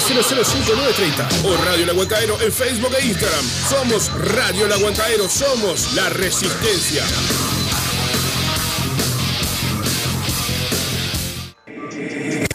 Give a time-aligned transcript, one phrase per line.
[0.00, 1.90] 005930 o Radio El
[2.42, 3.44] en Facebook e Instagram.
[3.68, 4.72] Somos Radio El
[5.30, 7.02] somos la resistencia.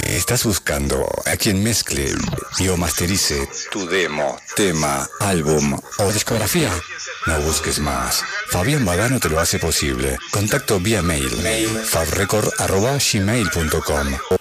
[0.05, 2.13] ¿Estás buscando a quien mezcle
[2.59, 6.69] y o masterice tu demo, tema, álbum o discografía?
[7.25, 8.23] No busques más.
[8.49, 10.15] Fabián Badano te lo hace posible.
[10.31, 11.27] Contacto vía mail,
[11.85, 14.40] fabrecord.gmail.com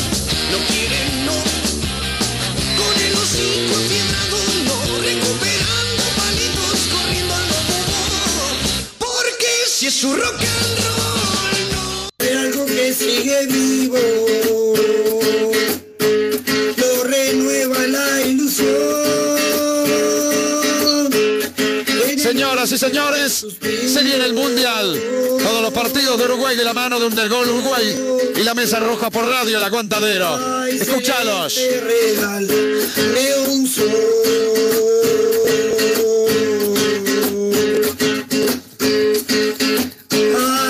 [0.51, 1.37] No quiere no
[2.79, 7.77] Con el hocico fiebrado no Recuperando palitos corriendo al lobo
[8.99, 13.97] Porque si es su rock and roll no algo que sigue vivo,
[23.31, 25.01] señores, se viene el Mundial.
[25.41, 27.97] Todos los partidos de Uruguay de la mano de un del gol Uruguay
[28.35, 30.37] y la mesa roja por radio El Aguantadero.
[33.67, 33.87] Sol.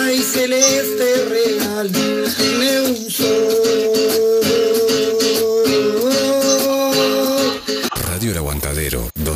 [0.03, 1.91] Ay, celeste real.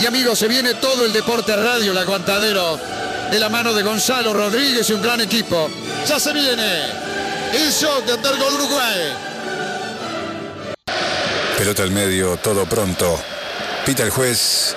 [0.00, 2.80] Y amigos, se viene todo el deporte radio, el aguantadero,
[3.30, 5.70] de la mano de Gonzalo Rodríguez y un gran equipo.
[6.04, 6.86] Ya se viene
[7.52, 9.12] el show de Undergol Uruguay.
[11.56, 13.20] Pelota al medio, todo pronto.
[13.86, 14.74] Pita el juez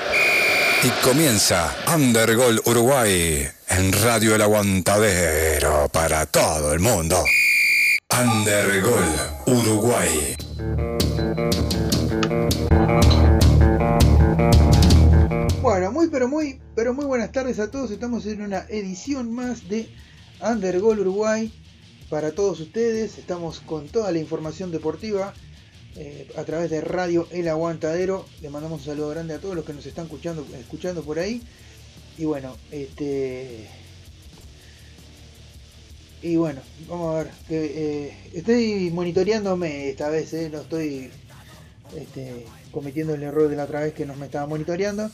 [0.84, 7.24] y comienza Undergol Uruguay en Radio El Aguantadero para todo el mundo.
[8.20, 9.16] Undergol
[9.48, 10.36] Uruguay.
[16.02, 17.92] Muy pero muy, pero muy buenas tardes a todos.
[17.92, 19.88] Estamos en una edición más de
[20.42, 21.54] Undergol Uruguay
[22.10, 23.20] para todos ustedes.
[23.20, 25.36] Estamos con toda la información deportiva
[25.96, 28.26] eh, a través de Radio El Aguantadero.
[28.42, 31.44] Le mandamos un saludo grande a todos los que nos están escuchando, escuchando por ahí.
[32.18, 33.70] Y bueno, este.
[36.24, 37.32] Y bueno, vamos a ver.
[37.48, 41.12] Que, eh, estoy monitoreándome esta vez, eh, no estoy
[41.96, 45.12] este, cometiendo el error de la otra vez que nos me estaba monitoreando.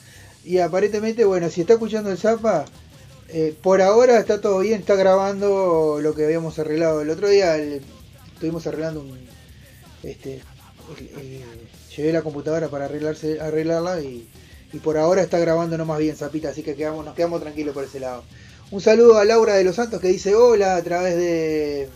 [0.48, 2.64] Y aparentemente, bueno, si está escuchando el Zapa,
[3.28, 7.02] eh, por ahora está todo bien, está grabando lo que habíamos arreglado.
[7.02, 9.20] El otro día estuvimos arreglando un.
[10.04, 10.42] Este,
[11.94, 14.30] llevé la computadora para arreglarse, arreglarla y,
[14.82, 18.00] por ahora está grabando nomás bien, Zapita, así que quedamos, nos quedamos tranquilos por ese
[18.00, 18.24] lado.
[18.72, 21.90] Un saludo a Laura de los Santos que dice hola a través de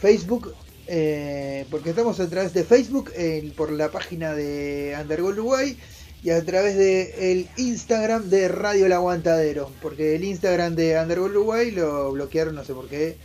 [0.00, 0.54] Facebook,
[0.88, 3.12] eh, porque estamos a través de Facebook
[3.56, 5.78] por la página de Undergol Uruguay
[6.22, 11.30] y a través de el Instagram de Radio El Aguantadero, porque el Instagram de Undergol
[11.30, 13.16] Uruguay lo bloquearon, no sé por qué.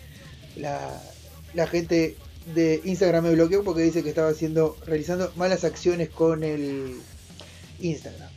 [0.56, 1.02] La,
[1.54, 2.16] la gente
[2.54, 7.00] de Instagram me bloqueó porque dice que estaba haciendo, realizando malas acciones con el
[7.80, 8.30] Instagram.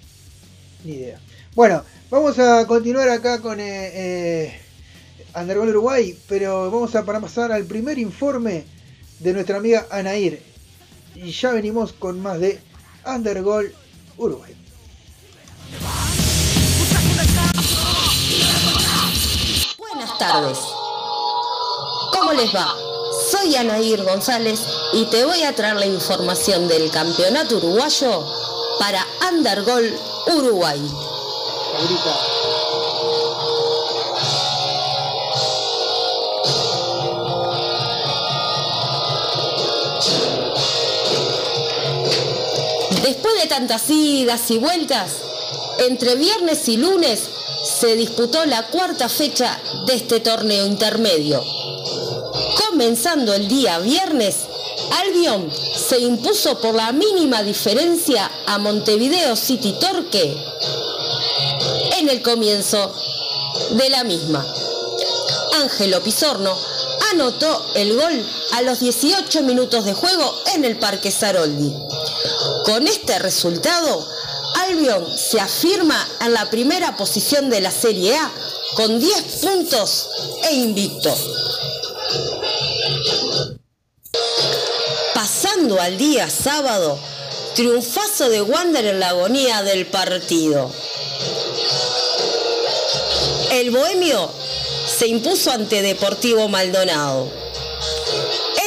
[0.84, 1.20] Ni idea.
[1.54, 4.54] Bueno, vamos a continuar acá con eh,
[5.34, 8.64] eh, Uruguay, pero vamos a pasar al primer informe
[9.20, 10.40] de nuestra amiga Anair.
[11.14, 12.58] Y ya venimos con más de
[13.06, 13.72] Undergol
[14.18, 14.54] Uruguay.
[19.78, 20.58] Buenas tardes.
[22.12, 22.74] ¿Cómo les va?
[23.30, 24.60] Soy Anair González
[24.92, 28.24] y te voy a traer la información del campeonato uruguayo
[28.78, 29.92] para Undergol
[30.26, 30.80] Uruguay.
[31.78, 32.35] Ahorita.
[43.02, 45.10] Después de tantas idas y vueltas,
[45.86, 47.20] entre viernes y lunes
[47.80, 51.42] se disputó la cuarta fecha de este torneo intermedio.
[52.68, 54.36] Comenzando el día viernes,
[55.00, 55.50] Albion
[55.88, 60.36] se impuso por la mínima diferencia a Montevideo City Torque
[61.98, 62.94] en el comienzo
[63.70, 64.46] de la misma.
[65.62, 66.56] Ángelo Pizorno
[67.12, 71.72] anotó el gol a los 18 minutos de juego en el Parque Saroldi.
[72.64, 74.06] Con este resultado,
[74.56, 78.30] Albion se afirma en la primera posición de la Serie A
[78.74, 80.08] con 10 puntos
[80.50, 81.14] e invicto.
[85.14, 86.98] Pasando al día sábado,
[87.54, 90.70] triunfazo de Wander en la agonía del partido.
[93.50, 94.30] El bohemio
[94.86, 97.30] se impuso ante Deportivo Maldonado.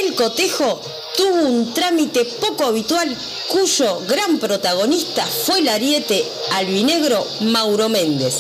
[0.02, 0.82] El cotejo
[1.16, 3.16] tuvo un trámite poco habitual
[3.50, 8.36] cuyo gran protagonista fue el ariete albinegro Mauro Méndez.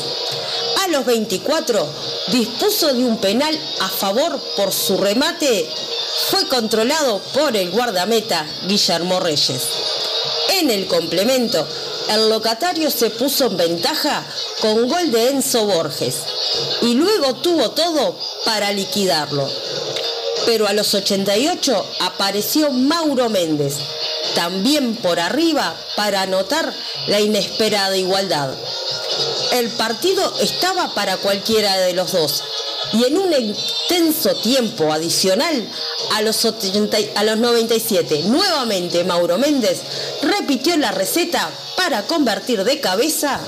[0.83, 1.87] A los 24
[2.27, 5.67] dispuso de un penal a favor por su remate,
[6.29, 9.63] fue controlado por el guardameta Guillermo Reyes.
[10.59, 11.65] En el complemento,
[12.09, 14.23] el locatario se puso en ventaja
[14.61, 16.15] con gol de Enzo Borges
[16.81, 19.47] y luego tuvo todo para liquidarlo.
[20.45, 23.75] Pero a los 88 apareció Mauro Méndez,
[24.39, 26.73] también por arriba para anotar
[27.07, 28.49] la inesperada igualdad.
[29.51, 32.41] El partido estaba para cualquiera de los dos
[32.93, 35.67] y en un intenso tiempo adicional
[36.13, 39.81] a los, 80 a los 97 nuevamente Mauro Méndez
[40.21, 43.41] repitió la receta para convertir de cabeza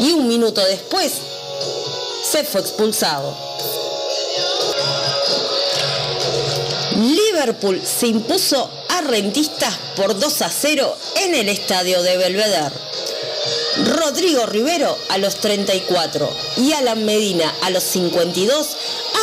[0.00, 1.12] y un minuto después
[2.28, 3.32] se fue expulsado.
[6.96, 12.74] Liverpool se impuso a Rentistas por 2 a 0 en el estadio de Belvedere.
[13.84, 18.76] Rodrigo Rivero a los 34 y Alan Medina a los 52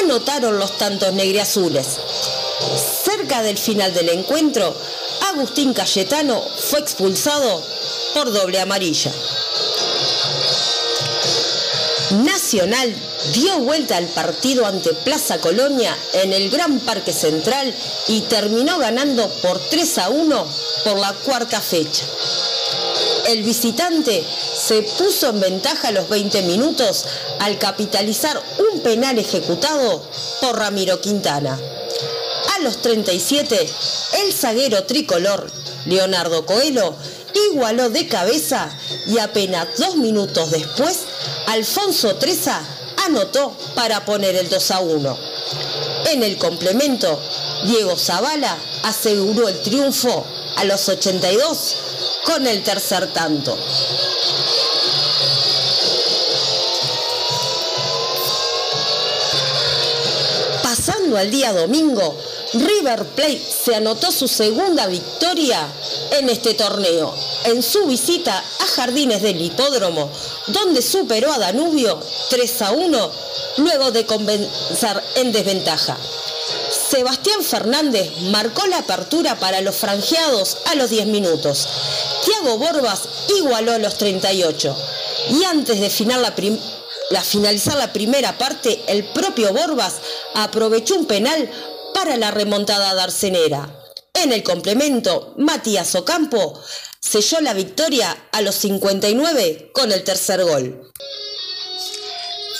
[0.03, 1.87] anotaron los tantos negriazules.
[3.03, 4.75] Cerca del final del encuentro,
[5.33, 7.61] Agustín Cayetano fue expulsado
[8.13, 9.11] por doble amarilla.
[12.11, 12.95] Nacional
[13.33, 17.73] dio vuelta al partido ante Plaza Colonia en el Gran Parque Central
[18.07, 20.47] y terminó ganando por 3 a 1
[20.85, 22.05] por la cuarta fecha.
[23.27, 24.23] El visitante
[24.57, 27.03] se puso en ventaja a los 20 minutos
[27.39, 30.01] al capitalizar un penal ejecutado
[30.39, 31.59] por Ramiro Quintana.
[32.55, 33.69] A los 37,
[34.23, 35.51] el zaguero tricolor
[35.85, 36.95] Leonardo Coelho
[37.51, 38.69] igualó de cabeza
[39.07, 40.99] y apenas dos minutos después,
[41.47, 42.61] Alfonso Treza
[43.05, 45.17] anotó para poner el 2 a 1.
[46.07, 47.19] En el complemento,
[47.63, 50.25] Diego Zavala aseguró el triunfo
[50.57, 51.75] a los 82
[52.25, 53.57] con el tercer tanto.
[60.61, 62.17] Pasando al día domingo,
[62.59, 65.67] River Plate se anotó su segunda victoria
[66.17, 67.13] en este torneo,
[67.45, 70.09] en su visita a Jardines del Hipódromo,
[70.47, 71.99] donde superó a Danubio
[72.29, 73.11] 3 a 1
[73.57, 75.97] luego de comenzar en desventaja.
[76.89, 81.67] Sebastián Fernández marcó la apertura para los franjeados a los 10 minutos.
[82.23, 83.01] Thiago Borbas
[83.37, 84.75] igualó a los 38.
[85.31, 89.95] Y antes de finalizar la primera parte, el propio Borbas
[90.33, 91.49] aprovechó un penal
[91.97, 93.67] para la remontada darcenera.
[94.13, 96.61] En el complemento, Matías Ocampo
[96.99, 100.91] selló la victoria a los 59 con el tercer gol.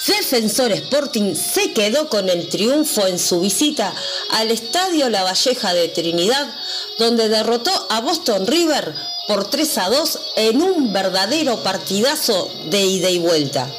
[0.08, 3.94] Defensor Sporting se quedó con el triunfo en su visita
[4.32, 6.52] al Estadio La Valleja de Trinidad,
[6.98, 8.94] donde derrotó a Boston River
[9.28, 13.70] por 3 a 2 en un verdadero partidazo de ida y vuelta.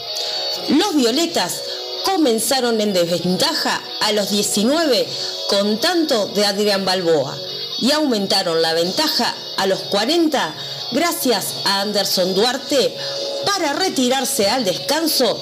[0.69, 1.63] Los violetas
[2.09, 5.07] comenzaron en desventaja a los 19
[5.51, 7.37] con tanto de Adrián Balboa
[7.81, 10.55] y aumentaron la ventaja a los 40
[10.93, 12.97] gracias a Anderson Duarte
[13.45, 15.39] para retirarse al descanso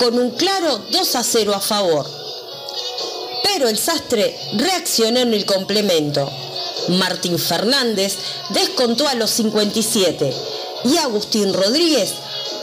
[0.00, 2.10] con un claro 2 a 0 a favor.
[3.44, 6.28] Pero el sastre reaccionó en el complemento.
[6.88, 8.16] Martín Fernández
[8.50, 10.34] descontó a los 57
[10.84, 12.12] y Agustín Rodríguez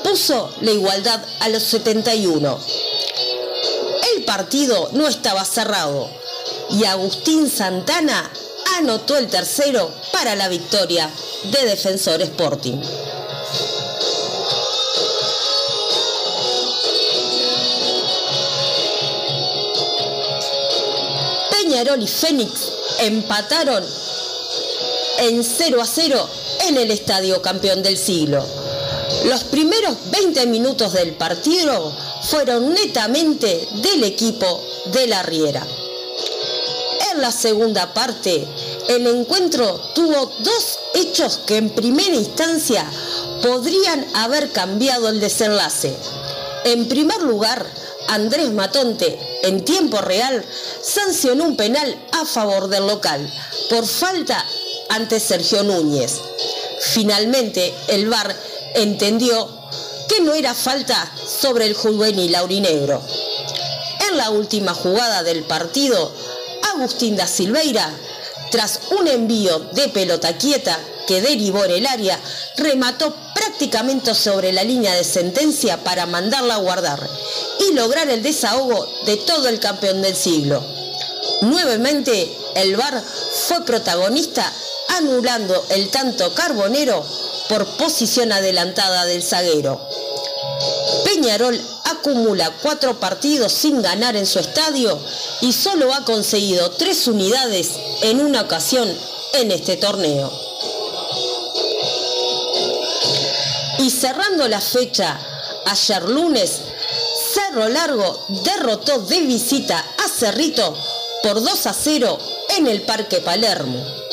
[0.03, 2.59] puso la igualdad a los 71.
[4.25, 6.09] Partido no estaba cerrado
[6.71, 8.31] y Agustín Santana
[8.77, 11.09] anotó el tercero para la victoria
[11.51, 12.81] de Defensor Sporting.
[21.51, 23.83] Peñarol y Fénix empataron
[25.19, 26.29] en 0 a 0
[26.67, 28.64] en el estadio campeón del siglo.
[29.25, 31.91] Los primeros 20 minutos del partido
[32.23, 35.65] fueron netamente del equipo de la Riera.
[37.11, 38.45] En la segunda parte,
[38.89, 42.85] el encuentro tuvo dos hechos que en primera instancia
[43.41, 45.95] podrían haber cambiado el desenlace.
[46.65, 47.65] En primer lugar,
[48.07, 50.43] Andrés Matonte, en tiempo real,
[50.81, 53.31] sancionó un penal a favor del local
[53.69, 54.45] por falta
[54.89, 56.21] ante Sergio Núñez.
[56.79, 58.35] Finalmente, el VAR
[58.75, 59.49] entendió
[60.07, 63.01] que no era falta sobre el juvenil laurinegro.
[64.09, 66.11] En la última jugada del partido,
[66.75, 67.91] Agustín da Silveira,
[68.51, 72.19] tras un envío de pelota quieta que derivó en el área,
[72.57, 77.07] remató prácticamente sobre la línea de sentencia para mandarla a guardar
[77.59, 80.63] y lograr el desahogo de todo el campeón del siglo.
[81.41, 83.01] Nuevamente, el VAR
[83.47, 84.51] fue protagonista
[84.97, 87.05] anulando el tanto carbonero
[87.49, 89.79] por posición adelantada del zaguero.
[91.03, 94.99] Peñarol acumula cuatro partidos sin ganar en su estadio
[95.41, 97.71] y solo ha conseguido tres unidades
[98.01, 98.91] en una ocasión
[99.33, 100.31] en este torneo.
[103.79, 105.19] Y cerrando la fecha,
[105.65, 106.59] ayer lunes,
[107.33, 110.75] Cerro Largo derrotó de visita a Cerrito
[111.21, 112.17] por 2 a 0
[112.57, 114.04] en el Parque Palermo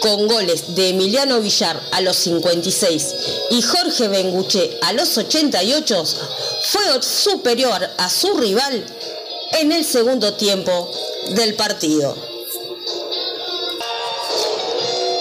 [0.00, 3.14] con goles de Emiliano Villar a los 56
[3.50, 6.04] y Jorge Benguche a los 88,
[6.62, 8.84] fue superior a su rival
[9.60, 10.90] en el segundo tiempo
[11.30, 12.16] del partido.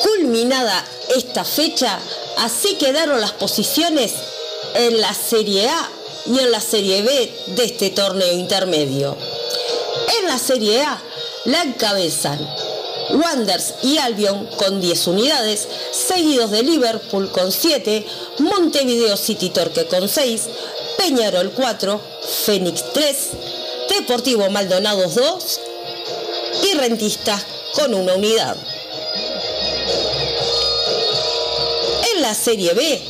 [0.04, 2.00] Culminada esta fecha,
[2.38, 4.14] así quedaron las posiciones
[4.76, 5.90] en la Serie A
[6.26, 9.18] y en la Serie B de este torneo intermedio.
[10.20, 11.02] En la Serie A
[11.46, 12.40] la encabezan
[13.12, 18.06] Wanders y Albion con 10 unidades, seguidos de Liverpool con 7,
[18.40, 20.42] Montevideo City Torque con 6,
[20.98, 22.02] Peñarol 4,
[22.46, 23.18] Fénix 3,
[23.90, 25.60] Deportivo Maldonado 2
[26.72, 28.56] y Rentistas con una unidad.
[32.14, 33.02] En la Serie B,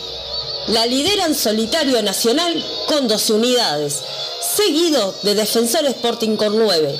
[0.67, 3.97] la lideran Solitario Nacional con 12 unidades,
[4.55, 6.95] seguido de Defensor Sporting con 9,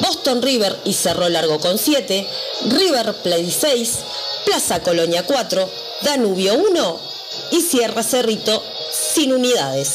[0.00, 2.26] Boston River y Cerro Largo con 7,
[2.68, 3.90] River Plate 6,
[4.44, 5.68] Plaza Colonia 4,
[6.02, 7.00] Danubio 1
[7.52, 8.62] y Sierra Cerrito
[9.14, 9.90] sin unidades.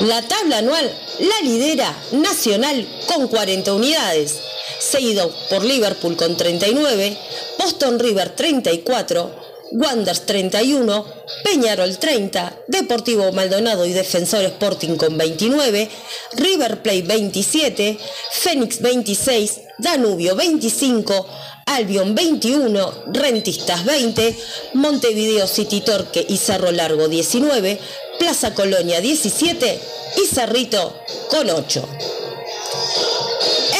[0.00, 4.38] La tabla anual la lidera Nacional con 40 unidades,
[4.80, 7.16] seguido por Liverpool con 39,
[7.58, 11.04] Boston River 34, Wanders 31,
[11.44, 15.88] Peñarol 30, Deportivo Maldonado y Defensor Sporting con 29,
[16.34, 17.98] River Plate 27,
[18.32, 21.26] Fénix 26, Danubio 25,
[21.66, 24.36] Albion 21, Rentistas 20,
[24.74, 27.80] Montevideo City Torque y Cerro Largo 19,
[28.18, 29.80] Plaza Colonia 17
[30.22, 30.94] y Cerrito
[31.30, 31.88] con 8.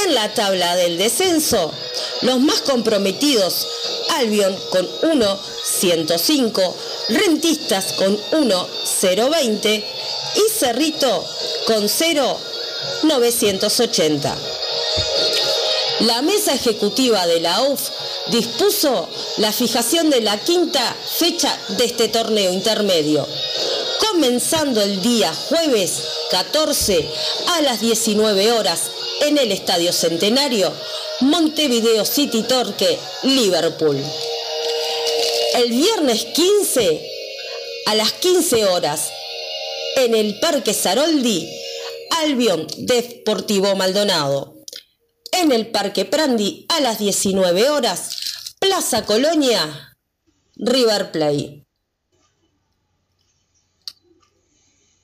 [0.06, 1.70] En la tabla del descenso,
[2.22, 3.66] los más comprometidos,
[4.16, 5.40] Albion con 1,
[5.72, 6.76] 105,
[7.08, 8.68] Rentistas con 1,
[9.00, 9.84] 020
[10.34, 11.24] y Cerrito
[11.66, 12.38] con 0,
[13.04, 14.36] 980.
[16.00, 17.80] La mesa ejecutiva de la UF
[18.28, 23.26] dispuso la fijación de la quinta fecha de este torneo intermedio,
[24.10, 27.08] comenzando el día jueves 14
[27.56, 28.90] a las 19 horas
[29.22, 30.72] en el Estadio Centenario,
[31.20, 34.02] Montevideo City Torque, Liverpool.
[35.54, 37.08] El viernes 15
[37.86, 39.10] a las 15 horas
[39.96, 41.46] en el Parque Saroldi,
[42.22, 44.56] Albion Deportivo Maldonado.
[45.30, 49.98] En el Parque Prandi a las 19 horas, Plaza Colonia,
[50.56, 51.66] River Play.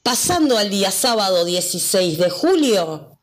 [0.03, 3.21] Pasando al día sábado 16 de julio,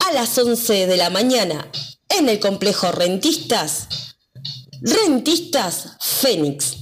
[0.00, 1.70] a las 11 de la mañana,
[2.08, 3.88] en el complejo Rentistas,
[4.82, 6.76] Rentistas Fénix.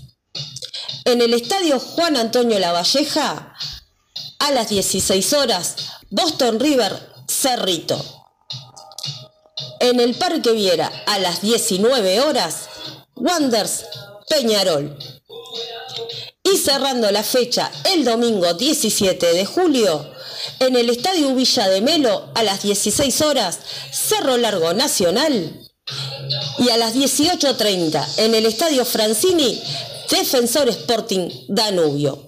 [1.05, 3.55] En el estadio Juan Antonio Lavalleja,
[4.39, 5.77] a las 16 horas,
[6.11, 6.93] Boston River
[7.29, 8.03] Cerrito.
[9.81, 12.69] En el Parque Viera, a las 19 horas,
[13.15, 13.85] Wanders
[14.29, 14.99] Peñarol.
[16.43, 20.15] Y cerrando la fecha el domingo 17 de julio,
[20.59, 23.59] en el Estadio Villa de Melo, a las 16 horas,
[23.93, 25.64] Cerro Largo Nacional.
[26.59, 29.61] Y a las 18.30 en el Estadio Francini,
[30.11, 32.27] Defensor Sporting Danubio.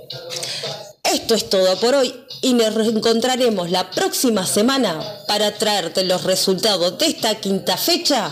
[1.04, 2.12] Esto es todo por hoy
[2.42, 8.30] y nos reencontraremos la próxima semana para traerte los resultados de esta quinta fecha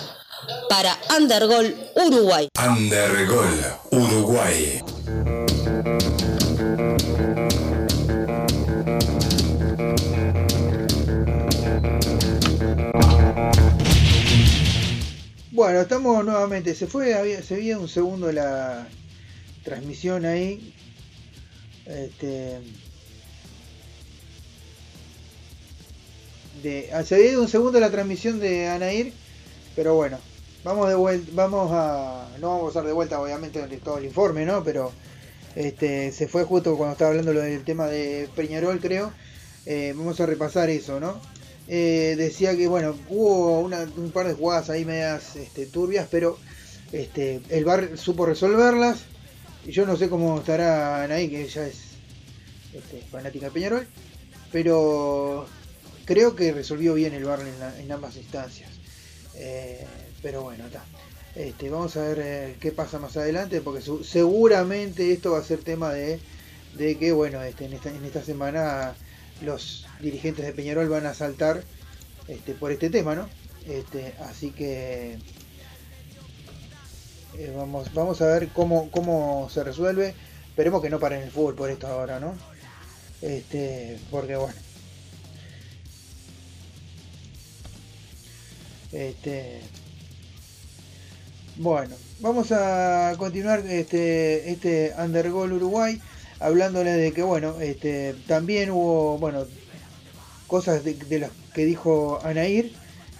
[0.68, 2.48] para Undergol Uruguay.
[2.58, 4.82] Undergol Uruguay.
[15.54, 16.74] Bueno, estamos nuevamente.
[16.74, 18.88] Se fue, había, se veía un segundo la
[19.62, 20.74] transmisión ahí.
[21.86, 22.58] Este,
[26.60, 29.12] de, ah, se había ido un segundo la transmisión de Anair,
[29.76, 30.18] pero bueno,
[30.64, 34.44] vamos de vuelta, vamos a, no vamos a dar de vuelta obviamente todo el informe,
[34.44, 34.64] ¿no?
[34.64, 34.90] Pero
[35.54, 39.12] este, se fue justo cuando estaba hablando del tema de Peñarol, creo.
[39.66, 41.20] Eh, vamos a repasar eso, ¿no?
[41.66, 46.38] Eh, decía que bueno, hubo un par de jugadas ahí medias este, turbias, pero
[46.92, 49.04] este, el bar supo resolverlas.
[49.66, 51.78] Yo no sé cómo estará Anaí, que ella es
[52.74, 53.86] este, fanática de Peñarol,
[54.52, 55.46] pero
[56.04, 57.40] creo que resolvió bien el bar
[57.78, 58.70] en, ambas instancias.
[59.36, 59.84] Eh,
[60.22, 60.84] pero bueno, está.
[61.70, 65.92] Vamos a ver eh, qué pasa más adelante, porque seguramente esto va a ser tema
[65.92, 66.20] de,
[66.76, 68.94] de que, bueno, en esta semana
[69.42, 71.62] los dirigentes de Peñarol van a saltar
[72.28, 73.28] este, por este tema, ¿no?
[73.66, 75.18] Este, así que
[77.38, 80.14] eh, vamos, vamos a ver cómo, cómo se resuelve.
[80.48, 82.34] Esperemos que no paren el fútbol por esto ahora, ¿no?
[83.22, 84.54] Este, porque bueno.
[88.92, 89.60] Este,
[91.56, 96.00] bueno, vamos a continuar este, este Undergol Uruguay
[96.38, 99.46] hablándole de que bueno, este, también hubo bueno
[100.46, 102.72] cosas de, de las que dijo Anair,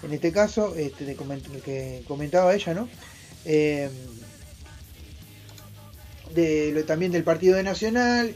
[0.03, 1.15] en este caso, este, de
[1.63, 2.89] que comentaba ella, ¿no?
[3.45, 3.89] Eh,
[6.33, 8.35] de lo- también del partido de Nacional.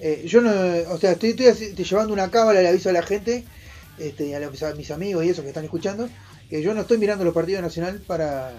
[0.00, 0.50] Eh, yo no,
[0.90, 3.44] o sea, estoy, estoy estoy llevando una cábala, le aviso a la gente
[3.98, 6.08] este, a, los- mis amigos y esos que están escuchando,
[6.48, 8.52] que yo no estoy mirando los partidos nacional para,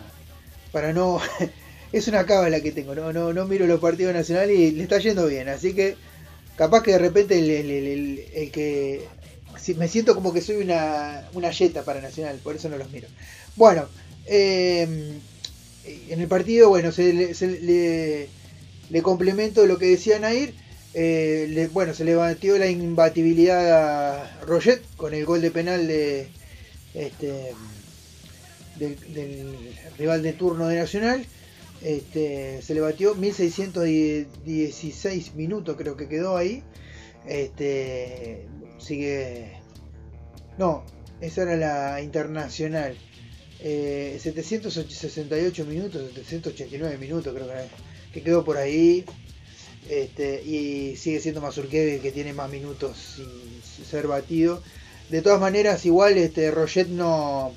[0.71, 1.19] para no...
[1.91, 4.99] es una cábala que tengo, no, no, no miro los partidos nacionales y le está
[4.99, 5.95] yendo bien, así que
[6.57, 9.07] capaz que de repente el que...
[9.75, 13.09] me siento como que soy una, una yeta para Nacional, por eso no los miro.
[13.55, 13.91] Bueno,
[14.25, 15.21] eh,
[15.83, 18.33] en el partido, bueno, se le, se le-
[18.89, 20.55] le complemento lo que decía Nair.
[20.93, 26.33] eh, bueno, se le batió la imbatibilidad a Roget con el gol de penal de
[26.93, 27.57] este
[28.73, 31.29] del, del rival de turno de Nacional.
[31.79, 36.67] Este, se le batió 1616 minutos, creo que quedó ahí.
[37.25, 38.45] Este,
[38.79, 39.51] sigue.
[40.57, 40.83] No,
[41.21, 42.97] esa era la internacional.
[43.61, 47.53] Eh, 768 minutos, 789 minutos creo que,
[48.13, 49.05] que quedó por ahí.
[49.89, 54.61] Este, y sigue siendo Mazurkevi que tiene más minutos sin ser batido.
[55.09, 57.53] De todas maneras, igual este Roget no,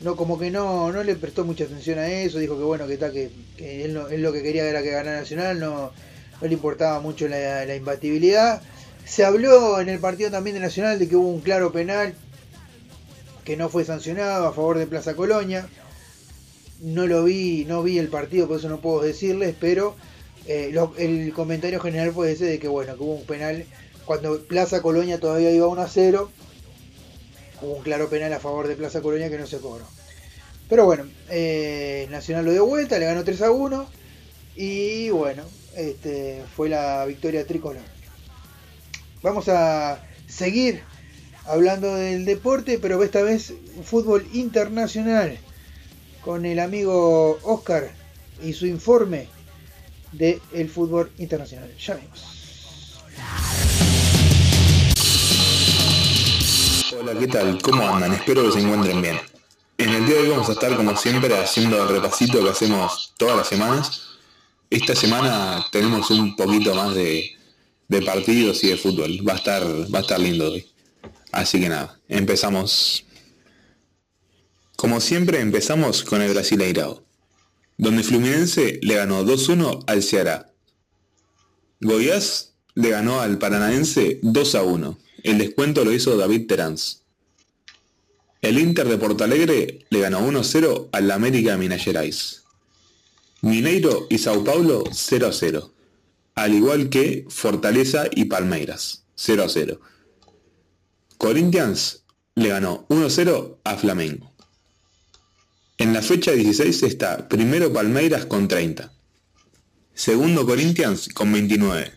[0.00, 2.94] no como que no, no le prestó mucha atención a eso, dijo que bueno, que
[2.94, 5.92] está que, que él, no- él lo que quería era que ganara Nacional, no,
[6.40, 8.62] no le importaba mucho la, la imbatibilidad.
[9.08, 12.14] Se habló en el partido también de Nacional de que hubo un claro penal
[13.42, 15.66] que no fue sancionado a favor de Plaza Colonia.
[16.80, 19.96] No lo vi, no vi el partido, por eso no puedo decirles, pero
[20.46, 23.64] eh, el comentario general fue ese de que bueno, que hubo un penal
[24.04, 26.30] cuando Plaza Colonia todavía iba 1 a 0.
[27.62, 29.86] Hubo un claro penal a favor de Plaza Colonia que no se cobró.
[30.68, 33.88] Pero bueno, eh, Nacional lo dio vuelta, le ganó 3 a 1.
[34.54, 35.44] Y bueno,
[35.74, 37.97] este, fue la victoria tricolor.
[39.20, 40.82] Vamos a seguir
[41.44, 43.52] hablando del deporte, pero esta vez
[43.82, 45.38] fútbol internacional.
[46.22, 47.90] Con el amigo Oscar
[48.42, 49.28] y su informe
[50.12, 51.74] del el fútbol internacional.
[51.78, 53.02] Ya vemos.
[57.00, 57.60] Hola, ¿qué tal?
[57.60, 58.12] ¿Cómo andan?
[58.12, 59.18] Espero que se encuentren bien.
[59.78, 63.14] En el día de hoy vamos a estar como siempre haciendo el repasito que hacemos
[63.16, 64.02] todas las semanas.
[64.70, 67.37] Esta semana tenemos un poquito más de,
[67.88, 69.26] de partidos y de fútbol.
[69.26, 70.66] Va a estar, va a estar lindo hoy.
[71.32, 73.04] Así que nada, empezamos.
[74.76, 77.02] Como siempre empezamos con el Brasileirao,
[77.76, 80.52] donde Fluminense le ganó 2-1 al Ceará.
[81.80, 84.98] Goiás le ganó al Paranaense 2 a 1.
[85.24, 87.02] El descuento lo hizo David Terans.
[88.40, 92.44] El Inter de Porto Alegre le ganó 1-0 al América Minas Gerais.
[93.40, 95.72] Mineiro y Sao Paulo 0 a 0.
[96.38, 99.80] Al igual que Fortaleza y Palmeiras 0 a 0.
[101.16, 102.04] Corinthians
[102.36, 104.32] le ganó 1-0 a Flamengo.
[105.78, 108.92] En la fecha 16 está primero Palmeiras con 30.
[109.94, 111.90] Segundo Corinthians con 29.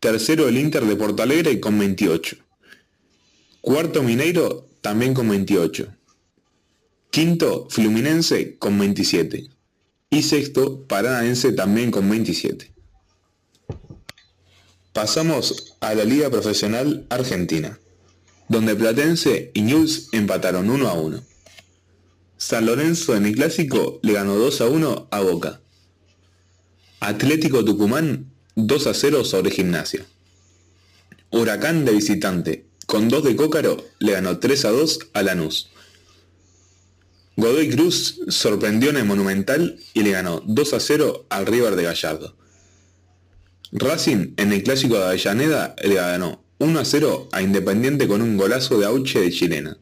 [0.00, 2.36] Tercero el Inter de Porto Alegre con 28.
[3.62, 5.94] Cuarto Mineiro también con 28.
[7.10, 9.48] Quinto Fluminense con 27.
[10.10, 12.76] Y sexto Paranaense también con 27.
[14.98, 17.78] Pasamos a la Liga Profesional Argentina,
[18.48, 21.22] donde Platense y News empataron 1 a 1.
[22.36, 25.60] San Lorenzo en el clásico le ganó 2 a 1 a Boca.
[26.98, 30.04] Atlético Tucumán 2 a 0 sobre Gimnasia.
[31.30, 35.70] Huracán de visitante, con 2 de Cócaro, le ganó 3 a 2 a Lanús.
[37.36, 41.84] Godoy Cruz sorprendió en el Monumental y le ganó 2 a 0 al River de
[41.84, 42.34] Gallardo.
[43.72, 48.36] Racing en el clásico de Avellaneda le ganó 1 a 0 a Independiente con un
[48.36, 49.76] golazo de Auche de chilena.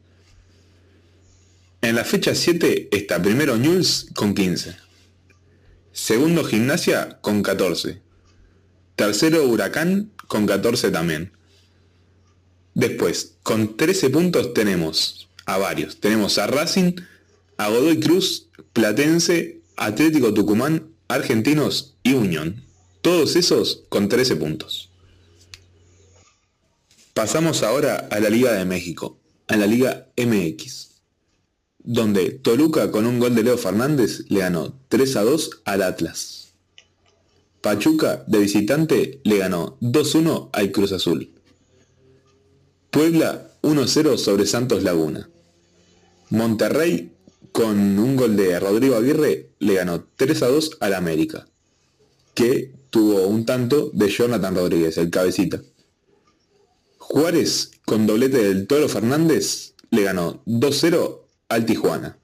[1.81, 4.75] En la fecha 7 está primero Newell's con 15.
[5.93, 8.01] Segundo Gimnasia con 14.
[8.95, 11.31] Tercero Huracán con 14 también.
[12.73, 15.99] Después, con 13 puntos tenemos a varios.
[15.99, 16.93] Tenemos a Racing,
[17.57, 22.66] a Godoy Cruz, Platense, Atlético Tucumán, Argentinos y Unión.
[23.01, 24.89] Todos esos con 13 puntos.
[27.13, 31.01] Pasamos ahora a la Liga de México, a la Liga MX,
[31.79, 36.53] donde Toluca con un gol de Leo Fernández le ganó 3 a 2 al Atlas.
[37.61, 41.31] Pachuca de visitante le ganó 2-1 al Cruz Azul.
[42.91, 45.29] Puebla 1-0 sobre Santos Laguna.
[46.29, 47.11] Monterrey
[47.51, 51.47] con un gol de Rodrigo Aguirre le ganó 3-2 al América,
[52.35, 55.61] que tuvo un tanto de Jonathan Rodríguez, el cabecita.
[56.97, 62.17] Juárez con doblete del Toro Fernández le ganó 2-0 al Tijuana.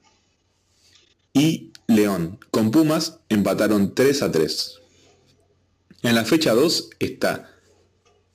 [1.32, 4.80] Y León con Pumas empataron 3 a 3.
[6.02, 7.50] En la fecha 2 está,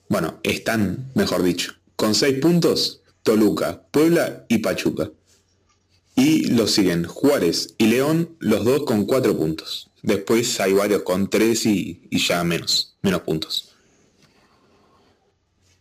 [0.09, 5.11] bueno, están, mejor dicho, con 6 puntos Toluca, Puebla y Pachuca.
[6.15, 9.88] Y los siguen Juárez y León, los dos con cuatro puntos.
[10.01, 13.69] Después hay varios con tres y, y ya menos, menos puntos.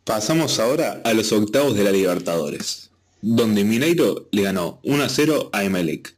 [0.05, 5.51] Pasamos ahora a los octavos de la Libertadores, donde Mineiro le ganó 1 a 0
[5.53, 6.17] a Emelec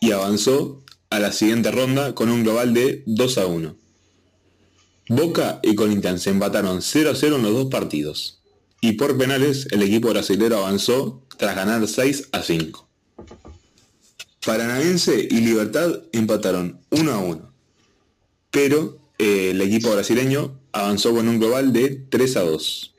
[0.00, 3.76] y avanzó a la siguiente ronda con un global de 2 a 1.
[5.10, 8.42] Boca y Corinthians se empataron 0 a 0 en los dos partidos
[8.80, 12.87] y por penales el equipo brasilero avanzó tras ganar 6 a 5.
[14.44, 17.52] Paranaense y Libertad empataron 1 a 1,
[18.50, 22.94] pero eh, el equipo brasileño avanzó con un global de 3 a 2.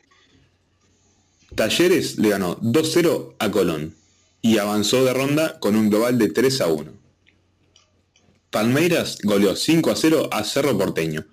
[1.55, 3.95] Talleres le ganó 2-0 a Colón
[4.41, 6.91] y avanzó de ronda con un global de 3 a 1.
[8.51, 11.25] Palmeiras goleó 5 a 0 a Cerro Porteño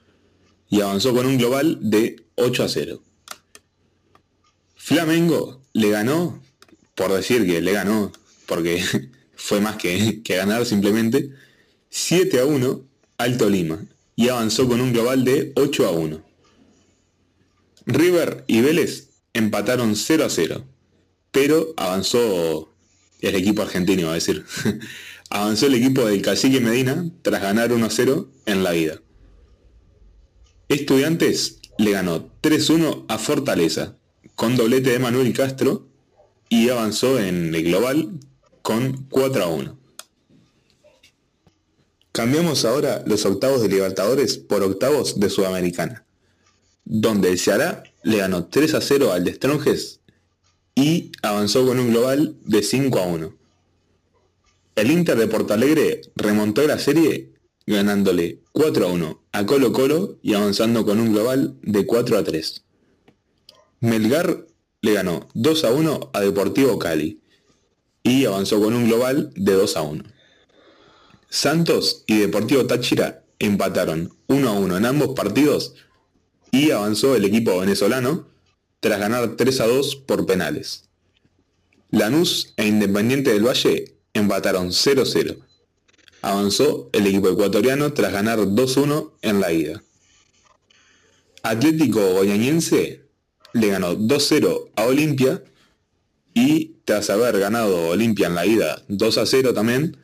[0.68, 3.02] y avanzó con un global de 8 a 0.
[4.76, 6.42] Flamengo le ganó,
[6.94, 8.12] por decir que le ganó,
[8.46, 8.82] porque
[9.36, 11.30] fue más que, que ganar simplemente,
[11.90, 12.82] 7 a 1
[13.18, 16.22] al Tolima y avanzó con un global de 8 a 1.
[17.86, 20.64] River y Vélez empataron 0 a 0,
[21.30, 22.74] pero avanzó
[23.20, 24.44] el equipo argentino, va a decir.
[25.30, 29.00] avanzó el equipo del Cacique Medina tras ganar 1 a 0 en la vida.
[30.68, 33.96] Estudiantes le ganó 3-1 a Fortaleza,
[34.34, 35.86] con doblete de Manuel Castro,
[36.48, 38.18] y avanzó en el global
[38.66, 39.78] con 4 a 1.
[42.10, 46.04] Cambiamos ahora los octavos de Libertadores por octavos de Sudamericana,
[46.84, 50.00] donde el Ceará le ganó 3 a 0 al de Stronges
[50.74, 53.36] y avanzó con un global de 5 a 1.
[54.74, 57.34] El Inter de Porto Alegre remontó la serie
[57.68, 62.24] ganándole 4 a 1 a Colo Colo y avanzando con un global de 4 a
[62.24, 62.64] 3.
[63.78, 64.44] Melgar
[64.82, 67.20] le ganó 2 a 1 a Deportivo Cali
[68.06, 70.04] y avanzó con un global de 2 a 1.
[71.28, 75.74] Santos y Deportivo Táchira empataron 1 a 1 en ambos partidos
[76.52, 78.28] y avanzó el equipo venezolano
[78.78, 80.84] tras ganar 3 a 2 por penales.
[81.90, 85.38] Lanús e Independiente del Valle empataron 0-0.
[86.22, 89.82] Avanzó el equipo ecuatoriano tras ganar 2-1 en la ida.
[91.42, 93.02] Atlético Goyañense
[93.52, 95.42] le ganó 2-0 a Olimpia
[96.34, 99.96] y tras haber ganado Olimpia en la ida 2-0 también,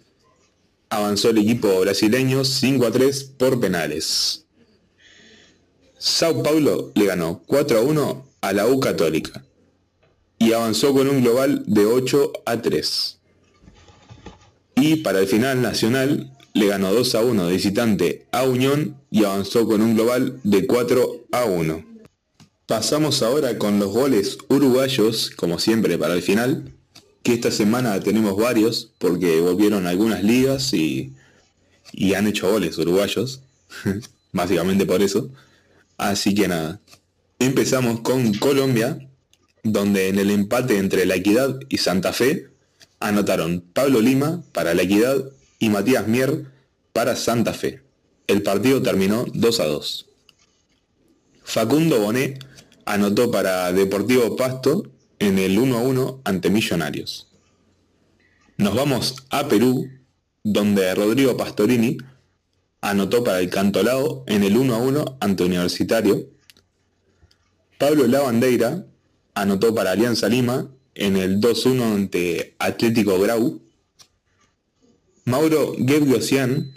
[0.90, 4.46] avanzó el equipo brasileño 5 a 3 por penales.
[5.96, 9.44] Sao Paulo le ganó 4 a 1 a la U Católica
[10.38, 13.18] y avanzó con un global de 8 a 3.
[14.74, 19.22] Y para el final nacional le ganó 2 a 1 de visitante a Unión y
[19.22, 21.91] avanzó con un global de 4 a 1.
[22.72, 26.72] Pasamos ahora con los goles uruguayos, como siempre para el final,
[27.22, 31.12] que esta semana tenemos varios porque volvieron algunas ligas y,
[31.92, 33.42] y han hecho goles uruguayos,
[34.32, 35.28] básicamente por eso.
[35.98, 36.80] Así que nada,
[37.38, 39.06] empezamos con Colombia,
[39.62, 42.48] donde en el empate entre La Equidad y Santa Fe
[43.00, 45.22] anotaron Pablo Lima para La Equidad
[45.58, 46.46] y Matías Mier
[46.94, 47.82] para Santa Fe.
[48.28, 50.06] El partido terminó 2 a 2.
[51.44, 52.51] Facundo Bonet
[52.84, 57.28] anotó para Deportivo Pasto en el 1 a 1 ante Millonarios.
[58.56, 59.88] Nos vamos a Perú,
[60.42, 61.98] donde Rodrigo Pastorini
[62.80, 66.28] anotó para el Cantolao en el 1 a 1 ante Universitario.
[67.78, 68.86] Pablo Lavandeira
[69.34, 73.62] anotó para Alianza Lima en el 2-1 ante Atlético Grau.
[75.24, 76.74] Mauro Gebgosian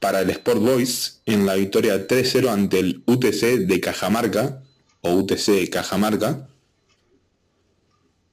[0.00, 4.62] para el Sport Boys en la victoria 3-0 ante el UTC de Cajamarca
[5.02, 6.48] o UTC Cajamarca.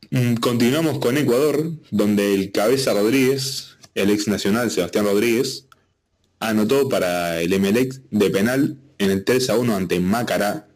[0.10, 5.65] Mm, continuamos con Ecuador, donde el cabeza Rodríguez, el ex nacional Sebastián Rodríguez,
[6.39, 10.67] anotó para el Emelec de penal en el 3 a 1 ante Macará.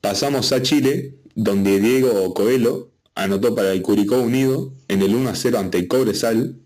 [0.00, 5.34] Pasamos a Chile, donde Diego Coelho anotó para el Curicó Unido en el 1 a
[5.34, 6.56] 0 ante Cobresal.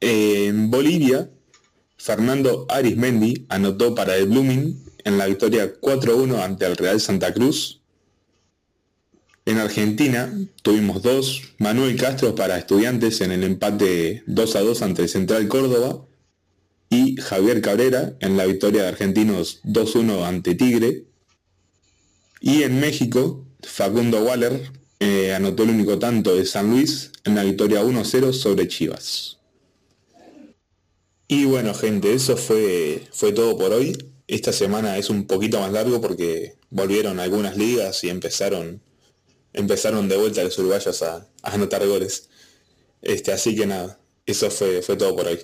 [0.00, 1.28] En Bolivia,
[1.98, 7.80] Fernando Arismendi anotó para el Blooming en la victoria 4-1 ante el Real Santa Cruz.
[9.46, 10.32] En Argentina
[10.62, 16.04] tuvimos dos, Manuel Castro para estudiantes en el empate 2-2 ante Central Córdoba
[16.90, 21.04] y Javier Cabrera en la victoria de Argentinos 2-1 ante Tigre.
[22.40, 27.44] Y en México, Facundo Waller eh, anotó el único tanto de San Luis en la
[27.44, 29.38] victoria 1-0 sobre Chivas.
[31.28, 33.96] Y bueno gente, eso fue todo por hoy.
[34.30, 38.80] Esta semana es un poquito más largo porque volvieron algunas ligas y empezaron,
[39.52, 42.28] empezaron de vuelta los uruguayos a, a anotar goles.
[43.02, 45.40] Este, así que nada, eso fue, fue todo por hoy.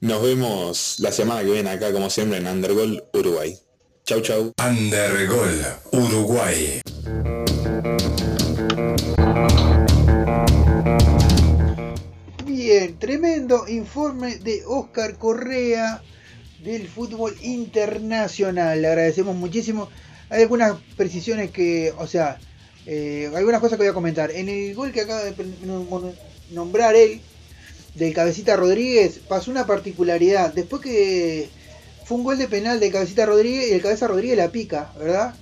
[0.00, 3.58] Nos vemos la semana que viene acá, como siempre, en Undergol Uruguay.
[4.06, 4.52] Chau, chau.
[4.66, 6.80] Undergol Uruguay.
[12.46, 16.02] Bien, tremendo informe de Oscar Correa
[16.62, 18.80] del fútbol internacional.
[18.82, 19.88] Le agradecemos muchísimo.
[20.30, 22.38] Hay algunas precisiones que, o sea,
[22.86, 24.30] eh, algunas cosas que voy a comentar.
[24.30, 25.34] En el gol que acaba de
[26.50, 27.20] nombrar él,
[27.96, 30.52] del Cabecita Rodríguez, pasó una particularidad.
[30.52, 31.48] Después que
[32.04, 35.34] fue un gol de penal de Cabecita Rodríguez y el Cabeza Rodríguez la pica, ¿verdad?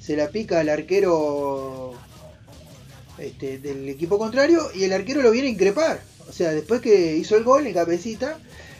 [0.00, 1.94] Se la pica al arquero
[3.18, 6.00] este, del equipo contrario y el arquero lo viene a increpar.
[6.28, 8.38] O sea, después que hizo el gol, el Cabecita,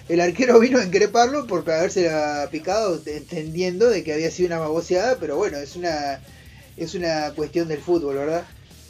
[0.08, 2.10] el arquero vino a increparlo por haberse
[2.50, 6.20] picado, entendiendo de que había sido una baboseada, pero bueno, es una,
[6.76, 8.44] es una cuestión del fútbol, ¿verdad?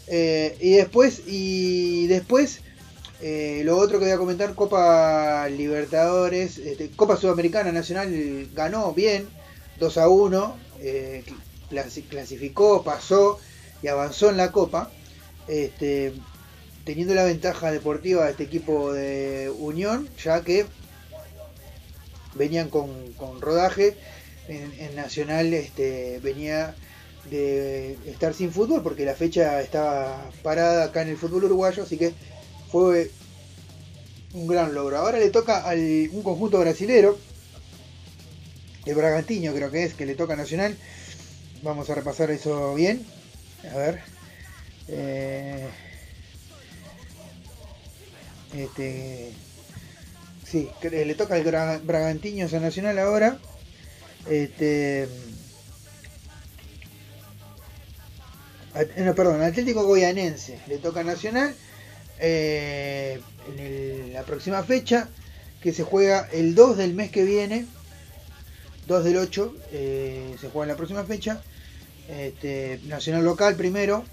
[0.08, 2.60] Eh, y después, y después
[3.20, 9.28] eh, lo otro que voy a comentar, Copa Libertadores, este, Copa Sudamericana Nacional ganó bien,
[9.78, 11.24] 2 a 1, eh,
[12.08, 13.38] clasificó, pasó
[13.80, 14.90] y avanzó en la Copa,
[15.46, 16.12] este,
[16.84, 20.66] teniendo la ventaja deportiva de este equipo de Unión, ya que
[22.34, 23.96] venían con, rodaje,
[24.48, 26.74] en, Nacional este, venía
[27.30, 31.96] de estar sin fútbol porque la fecha estaba parada acá en el fútbol uruguayo, así
[31.96, 32.12] que
[32.70, 33.10] fue
[34.34, 34.98] un gran logro.
[34.98, 37.18] Ahora le toca a un conjunto brasilero,
[38.84, 40.76] el Bragantino creo que es, que le toca a Nacional.
[41.62, 43.06] Vamos a repasar eso bien.
[43.72, 44.00] A ver.
[44.88, 45.68] Eh,
[48.54, 49.32] este,
[50.52, 53.38] sí, le toca al Bragantino a Nacional ahora.
[54.28, 55.08] Este,
[58.98, 61.54] no, perdón, Atlético Goyanense le toca Nacional
[62.18, 63.18] eh,
[63.56, 65.08] en la próxima fecha,
[65.62, 67.66] que se juega el 2 del mes que viene,
[68.86, 71.40] 2 del 8, eh, se juega en la próxima fecha.
[72.08, 74.04] Este, Nacional local primero,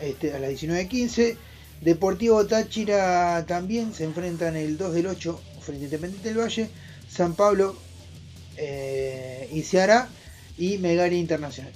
[0.00, 1.36] este, a las 19.15.
[1.80, 6.70] Deportivo Táchira también se enfrentan el 2 del 8 frente a Independiente del Valle.
[7.08, 7.76] San Pablo
[8.56, 10.08] eh, y Ceará
[10.58, 11.72] y Megari Internacional.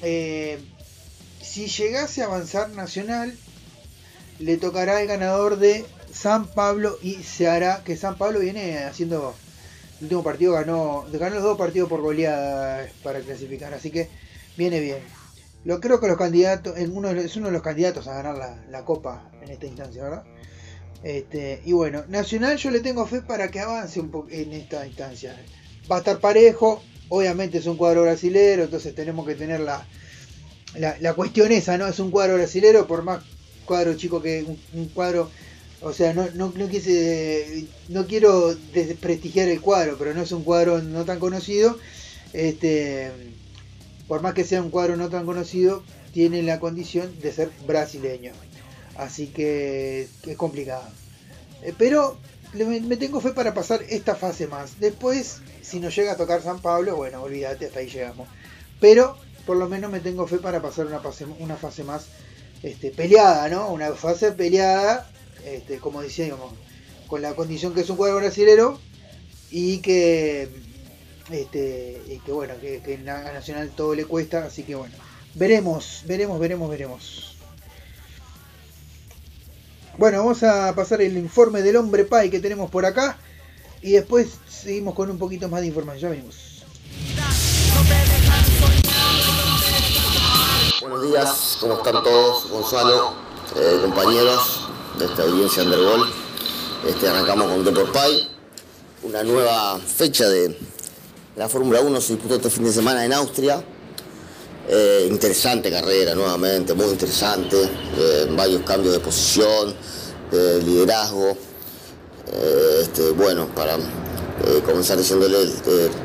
[0.00, 3.34] si llegase a avanzar Nacional,
[4.38, 9.34] le tocará el ganador de San Pablo y se hará que San Pablo viene haciendo
[10.00, 14.08] el último partido ganó ganó los dos partidos por goleada para clasificar así que
[14.56, 14.98] viene bien
[15.64, 19.50] lo creo que los candidatos es uno de los candidatos a ganar la, copa en
[19.50, 20.24] esta instancia verdad
[21.02, 24.86] este, y bueno Nacional yo le tengo fe para que avance un poco en esta
[24.86, 25.36] instancia.
[25.90, 29.86] Va a estar parejo obviamente es un cuadro brasilero entonces tenemos que tener la,
[30.74, 33.22] la, la cuestión esa no es un cuadro brasilero por más
[33.64, 34.44] cuadro chico que
[34.74, 35.30] un, cuadro,
[35.80, 40.44] o sea, no, no, no, quise, no quiero desprestigiar el cuadro, pero no es un
[40.44, 41.78] cuadro no tan conocido.
[42.32, 43.10] Este,
[44.12, 48.32] por más que sea un cuadro no tan conocido, tiene la condición de ser brasileño.
[48.98, 50.84] Así que es complicado.
[51.62, 52.18] Eh, pero
[52.52, 54.78] me tengo fe para pasar esta fase más.
[54.78, 58.28] Después, si nos llega a tocar San Pablo, bueno, olvídate, hasta ahí llegamos.
[58.80, 62.08] Pero por lo menos me tengo fe para pasar una fase, más
[62.62, 63.70] este, peleada, ¿no?
[63.72, 65.10] Una fase peleada,
[65.46, 66.52] este, como decíamos,
[67.06, 68.78] con la condición que es un cuadro brasilero
[69.50, 70.50] y que,
[71.34, 74.94] este, y que bueno, que, que a Nacional todo le cuesta, así que bueno,
[75.34, 77.36] veremos, veremos, veremos, veremos.
[79.98, 83.18] Bueno, vamos a pasar el informe del hombre Pai que tenemos por acá
[83.82, 86.00] y después seguimos con un poquito más de información.
[86.00, 86.64] Ya venimos.
[90.80, 92.48] Buenos días, ¿cómo están todos?
[92.48, 93.14] Gonzalo,
[93.56, 94.68] eh, compañeros
[94.98, 96.12] de esta audiencia Undergol.
[96.86, 98.28] Este, arrancamos con Deportpay,
[99.04, 100.58] una nueva fecha de
[101.36, 103.62] la Fórmula 1 se disputó este fin de semana en Austria.
[104.68, 107.56] Eh, interesante carrera nuevamente, muy interesante,
[107.98, 109.74] eh, varios cambios de posición,
[110.30, 111.36] de liderazgo.
[112.80, 113.76] Este, bueno, para
[114.64, 115.38] comenzar diciéndole,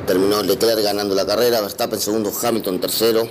[0.05, 3.27] terminó Leclerc ganando la carrera, Verstappen segundo, Hamilton tercero.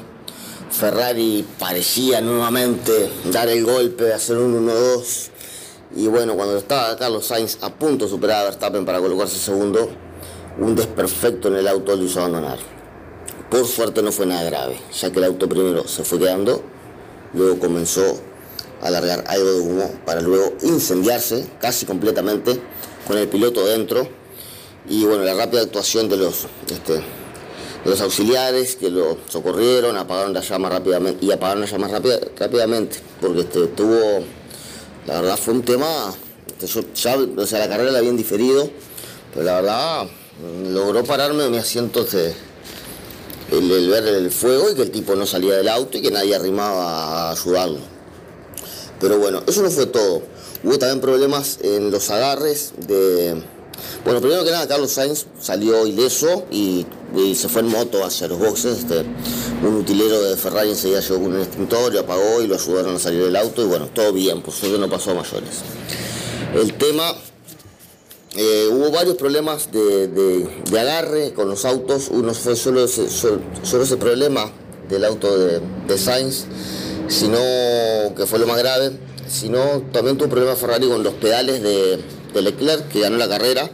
[0.70, 5.28] Ferrari parecía nuevamente dar el golpe, hacer un 1-2.
[5.96, 9.90] Y bueno, cuando estaba Carlos Sainz a punto de superar a Verstappen para colocarse segundo,
[10.58, 12.58] un desperfecto en el auto lo hizo abandonar.
[13.50, 16.62] Por suerte no fue nada grave, ya que el auto primero se fue quedando,
[17.34, 18.20] luego comenzó
[18.82, 22.60] a largar algo de humo para luego incendiarse casi completamente
[23.06, 24.08] con el piloto dentro.
[24.88, 27.02] Y bueno, la rápida actuación de los este, de
[27.90, 32.98] los auxiliares que lo socorrieron, apagaron la llama rápidamente y apagaron la llama rápida- rápidamente,
[33.20, 34.24] porque este, tuvo,
[35.06, 36.12] la verdad fue un tema,
[36.60, 38.68] este, o sea, la carrera la habían diferido,
[39.32, 40.06] pero la verdad
[40.70, 42.34] logró pararme de mi asiento este,
[43.50, 46.34] el, ver el fuego y que el tipo no salía del auto y que nadie
[46.34, 47.78] arrimaba a ayudarlo.
[49.00, 50.22] Pero bueno, eso no fue todo.
[50.64, 53.42] Hubo también problemas en los agarres de...
[54.04, 58.26] Bueno, primero que nada, Carlos Sainz salió ileso y, y se fue en moto hacia
[58.26, 58.78] los boxes.
[58.78, 59.04] Este,
[59.62, 62.98] un utilero de Ferrari enseguida llegó con un extintor, lo apagó y lo ayudaron a
[62.98, 63.62] salir del auto.
[63.62, 65.60] Y bueno, todo bien, por suerte no pasó a mayores.
[66.54, 67.14] El tema
[68.36, 70.46] eh, hubo varios problemas de,
[70.78, 72.08] agarre con los autos.
[72.10, 73.40] Uno fue solo ese, solo,
[73.82, 74.50] ese problema
[74.88, 76.44] del auto de, de Sainz,
[77.08, 77.38] sino
[78.16, 78.92] que fue lo más grave.
[79.28, 82.00] Sino también tuvo problema Ferrari con los pedales de,
[82.40, 83.68] Leclerc, que ganó la carrera.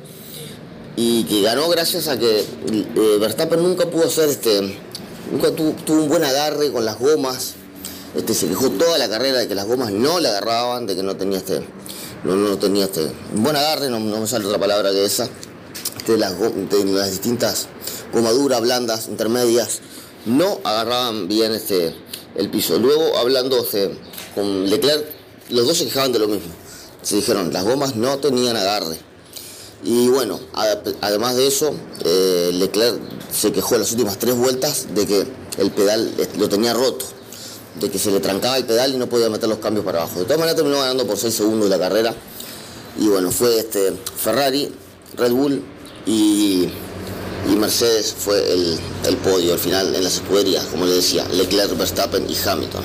[0.97, 4.79] Y que ganó gracias a que eh, Verstappen nunca pudo hacer este.
[5.31, 7.55] Nunca tu- tuvo un buen agarre con las gomas.
[8.15, 11.03] Este, se quejó toda la carrera de que las gomas no le agarraban, de que
[11.03, 11.63] no tenía este,
[12.25, 15.29] no, no tenía este, buen agarre, no, no me sale otra palabra que esa,
[16.07, 17.69] de las, de las distintas
[18.13, 19.81] gomaduras, blandas, intermedias,
[20.27, 21.95] no agarraban bien este,
[22.35, 22.79] el piso.
[22.79, 23.97] Luego, hablando este,
[24.35, 25.05] con Leclerc,
[25.51, 26.53] los dos se quejaban de lo mismo.
[27.03, 28.99] Se dijeron, las gomas no tenían agarre.
[29.85, 30.39] Y bueno,
[31.01, 33.01] además de eso, eh, Leclerc
[33.33, 35.27] se quejó en las últimas tres vueltas de que
[35.59, 37.05] el pedal eh, lo tenía roto,
[37.81, 40.21] de que se le trancaba el pedal y no podía meter los cambios para abajo.
[40.21, 42.15] De todas maneras terminó ganando por 6 segundos la carrera.
[42.99, 44.71] Y bueno, fue este Ferrari,
[45.17, 45.63] Red Bull
[46.07, 46.69] y,
[47.51, 51.77] y Mercedes fue el, el podio al final en las escuderías, como le decía, Leclerc,
[51.77, 52.83] Verstappen y Hamilton.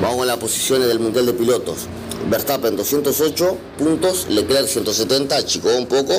[0.00, 1.80] Vamos con las posiciones del Mundial de Pilotos.
[2.28, 6.14] Verstappen 208 puntos, Leclerc 170, achicó un poco.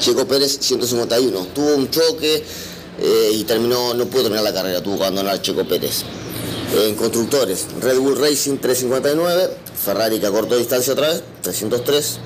[0.00, 1.46] Checo Pérez 151.
[1.54, 2.42] Tuvo un choque
[3.00, 6.04] eh, y terminó, no pudo terminar la carrera, tuvo que abandonar Checo Pérez.
[6.74, 12.18] En constructores, Red Bull Racing 359, Ferrari que acortó distancia otra vez, 303,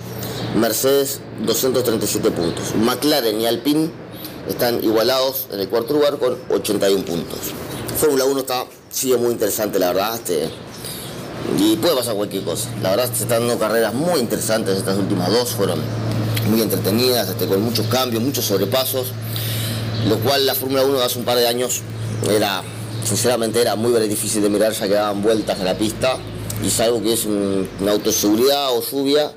[0.56, 2.74] Mercedes 237 puntos.
[2.74, 3.90] McLaren y Alpine
[4.48, 7.38] están igualados en el cuarto lugar con 81 puntos.
[7.96, 10.14] Fórmula 1 está, sigue muy interesante, la verdad.
[10.16, 10.50] Este,
[11.58, 12.68] y puede pasar cualquier cosa.
[12.82, 15.78] La verdad se están dando carreras muy interesantes, estas últimas dos fueron
[16.50, 19.08] muy entretenidas, este, con muchos cambios, muchos sobrepasos,
[20.08, 21.80] lo cual la Fórmula 1 de hace un par de años
[22.28, 22.62] era,
[23.04, 26.16] sinceramente era muy difícil de mirar, ya que daban vueltas a la pista
[26.64, 29.32] y salvo que es un, un auto de seguridad o lluvia,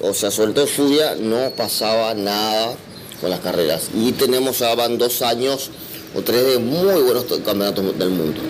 [0.00, 2.74] o sea, sobre todo lluvia, no pasaba nada
[3.20, 3.88] con las carreras.
[3.94, 5.70] Y tenemos ya van dos años
[6.14, 8.40] o tres de muy buenos to- campeonatos del mundo.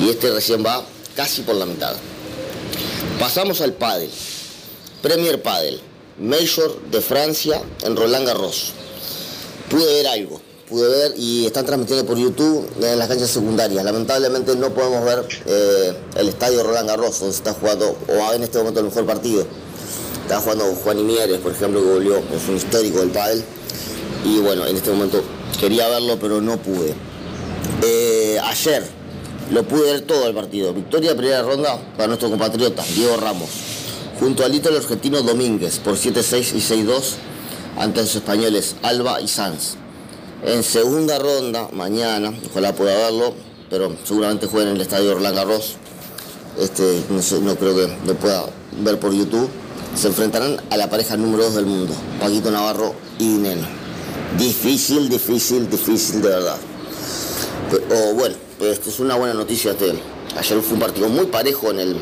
[0.00, 0.84] Y este recién va
[1.16, 1.94] casi por la mitad.
[3.18, 4.10] Pasamos al pádel.
[5.02, 5.80] Premier Padel,
[6.18, 8.72] Major de Francia en Roland Garros.
[9.70, 13.84] Pude ver algo, pude ver y están transmitiendo por YouTube en las canchas secundarias.
[13.84, 18.58] Lamentablemente no podemos ver eh, el estadio Roland Garros, donde está jugando, o en este
[18.58, 19.46] momento el mejor partido.
[20.22, 23.42] Está jugando Juan Mieres, por ejemplo, que volvió, es un histórico del pádel.
[24.24, 25.22] Y bueno, en este momento
[25.58, 26.94] quería verlo, pero no pude.
[27.82, 28.84] Eh, ayer
[29.50, 30.74] lo pude ver todo el partido.
[30.74, 33.48] Victoria primera ronda para nuestro compatriota, Diego Ramos.
[34.20, 37.14] Junto al el argentino Domínguez por 7-6 y 6-2
[37.78, 39.76] ante los españoles Alba y Sanz.
[40.44, 43.34] En segunda ronda, mañana, ojalá pueda verlo,
[43.68, 45.74] pero seguramente jueguen en el estadio Roland Garros.
[46.60, 48.44] Este, no, creo que lo pueda
[48.80, 49.48] ver por YouTube.
[49.96, 53.66] Se enfrentarán a la pareja número 2 del mundo, Paquito Navarro y Neno.
[54.38, 56.56] Difícil, difícil, difícil de verdad.
[57.70, 59.72] Pero bueno, pues esta es una buena noticia.
[59.72, 59.92] Este,
[60.36, 61.96] ayer fue un partido muy parejo en el,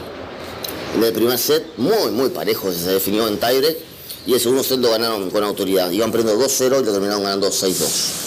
[1.02, 3.78] en primer set, muy, muy parejo, se definió en tiebreak.
[4.26, 5.90] Y el segundo set lo ganaron con autoridad.
[5.90, 8.25] Iban perdiendo 2-0 y lo terminaron ganando 6-2.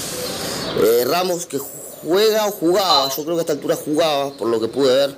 [0.78, 4.60] Eh, Ramos que juega o jugaba, yo creo que a esta altura jugaba, por lo
[4.60, 5.16] que pude ver,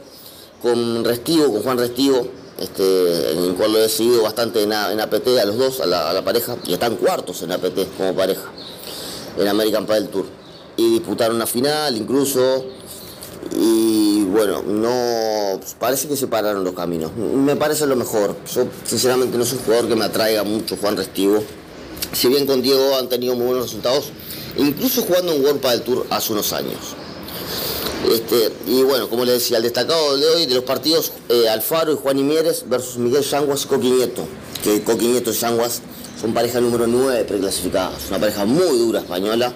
[0.62, 2.28] con Restivo, con Juan Restivo,
[2.60, 6.10] este, en el cual lo he seguido bastante en, APT a los dos, a la,
[6.10, 8.52] a la pareja, y están cuartos en APT como pareja,
[9.38, 10.26] en American Padel Tour.
[10.78, 12.66] Y disputaron una final incluso,
[13.56, 17.12] y bueno, no parece que separaron los caminos.
[17.16, 18.36] Me parece lo mejor.
[18.54, 21.44] Yo sinceramente no soy un jugador que me atraiga mucho Juan Restivo.
[22.14, 24.12] Si bien con Diego han tenido muy buenos resultados,
[24.58, 26.96] incluso jugando en World Padel Tour hace unos años.
[28.10, 31.94] Este, y bueno, como les decía, el destacado de hoy de los partidos eh, Alfaro
[31.94, 34.26] y Juan Imieres versus Miguel Yanguas y Coqui Nieto,
[34.64, 35.82] que Coqui Nieto y Yanguas
[36.20, 39.54] son pareja número 9 preclasificadas, una pareja muy dura española.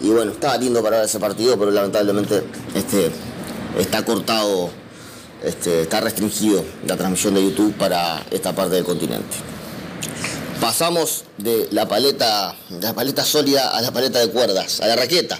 [0.00, 2.42] Y bueno, estaba lindo para ver ese partido, pero lamentablemente
[2.74, 3.10] este,
[3.78, 4.70] está cortado,
[5.42, 9.53] este, está restringido la transmisión de YouTube para esta parte del continente.
[10.60, 14.96] Pasamos de la paleta, de la paleta sólida a la paleta de cuerdas, a la
[14.96, 15.38] raqueta.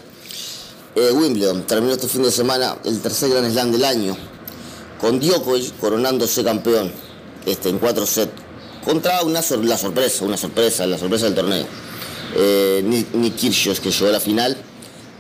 [0.97, 4.17] Eh, Wimbledon terminó este fin de semana el tercer Grand Slam del año,
[5.01, 6.93] con Djokovic coronándose campeón
[7.47, 8.33] este, en cuatro sets,
[8.85, 11.67] contra una sorpresa, una sorpresa, la sorpresa del torneo.
[12.37, 14.57] Eh, Nick, Kyrgios, que llegó a la final,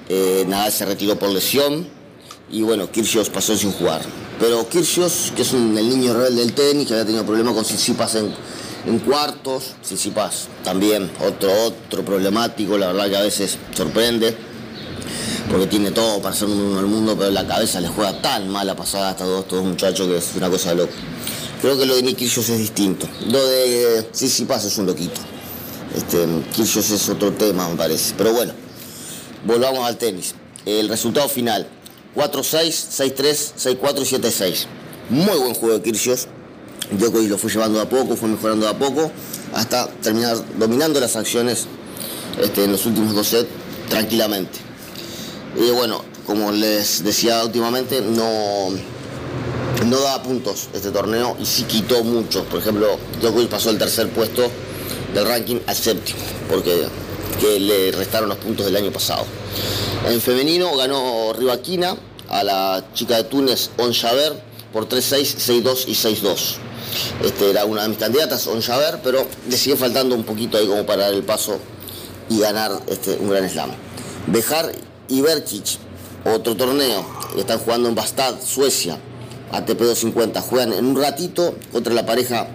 [0.08, 1.88] eh, Nadal se retiró por lesión
[2.50, 4.02] y bueno, Kyrgios pasó sin jugar.
[4.38, 8.16] Pero Kyrgios, que es el niño rebelde del tenis, que había tenido problemas con Tsitsipas
[8.16, 8.34] en,
[8.86, 14.36] en cuartos, Tsitsipas también, otro, otro problemático, la verdad que a veces sorprende,
[15.50, 18.48] porque tiene todo para ser un uno del mundo, pero la cabeza le juega tan
[18.48, 20.92] mala pasada a estos dos, estos dos muchachos que es una cosa de loco.
[21.60, 23.08] Creo que lo de Nick Kyrgios es distinto.
[23.26, 25.20] Lo de Tsitsipas es un loquito.
[25.96, 28.14] Este, Kyrgios es otro tema, me parece.
[28.18, 28.52] Pero bueno,
[29.46, 30.34] volvamos al tenis.
[30.66, 31.66] El resultado final,
[32.14, 34.66] 4-6, 6-3, 6-4 y 7-6.
[35.08, 36.28] Muy buen juego de Kyrgios.
[36.92, 39.10] Djokovic lo fue llevando de a poco, fue mejorando de a poco,
[39.54, 41.66] hasta terminar dominando las acciones
[42.40, 43.48] este, en los últimos dos sets
[43.88, 44.58] tranquilamente.
[45.56, 48.70] Y bueno, como les decía últimamente, no,
[49.86, 52.44] no daba puntos este torneo y sí quitó muchos.
[52.46, 54.50] Por ejemplo, Djokovic pasó el tercer puesto
[55.14, 56.18] del ranking al séptimo,
[56.48, 56.86] porque
[57.40, 59.24] que le restaron los puntos del año pasado.
[60.08, 61.96] En femenino ganó Rivaquina
[62.28, 63.92] a la chica de Túnez, On
[64.72, 66.56] por 3-6, 6-2 y 6-2.
[67.22, 70.66] Este era una de mis candidatas, On Javer, pero le sigue faltando un poquito ahí
[70.66, 71.58] como para dar el paso
[72.28, 73.70] y ganar este, un gran slam.
[74.26, 74.72] Bejar
[75.08, 75.78] y Berkic,
[76.24, 77.04] otro torneo,
[77.36, 78.98] están jugando en Bastad, Suecia,
[79.52, 80.40] ATP 250.
[80.40, 82.48] Juegan en un ratito contra la pareja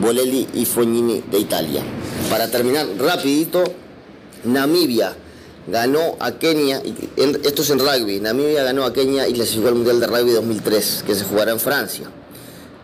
[0.00, 1.82] Bolelli y Fognini de Italia.
[2.28, 3.64] Para terminar rapidito,
[4.44, 5.14] Namibia
[5.66, 6.82] ganó a Kenia,
[7.16, 11.04] esto es en rugby, Namibia ganó a Kenia y clasificó al Mundial de Rugby 2003,
[11.06, 12.10] que se jugará en Francia.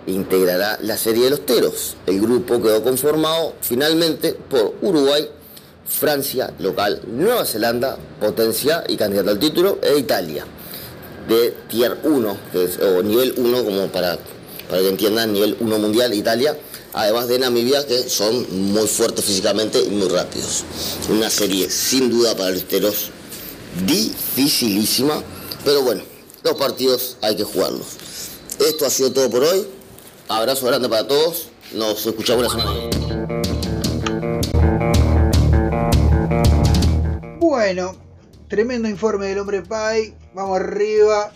[0.07, 1.97] Integrará la serie de los teros.
[2.07, 5.29] El grupo quedó conformado finalmente por Uruguay,
[5.87, 10.45] Francia, local, Nueva Zelanda, potencia y candidato al título, e Italia,
[11.29, 14.19] de tier 1, que es- o nivel 1, como para,
[14.69, 16.59] para que entiendan, nivel 1 mundial, Italia,
[16.95, 20.65] además de Namibia, que son muy fuertes físicamente y muy rápidos.
[21.11, 23.11] Una serie sin duda para los teros
[23.87, 25.23] dificilísima,
[25.65, 26.03] pero bueno,
[26.43, 27.87] los partidos hay que jugarlos.
[28.59, 29.67] Esto ha sido todo por hoy.
[30.29, 31.49] Abrazo grande para todos.
[31.75, 32.71] Nos escuchamos la semana.
[37.39, 37.97] Bueno,
[38.49, 40.15] tremendo informe del hombre Pai.
[40.35, 41.33] Vamos arriba.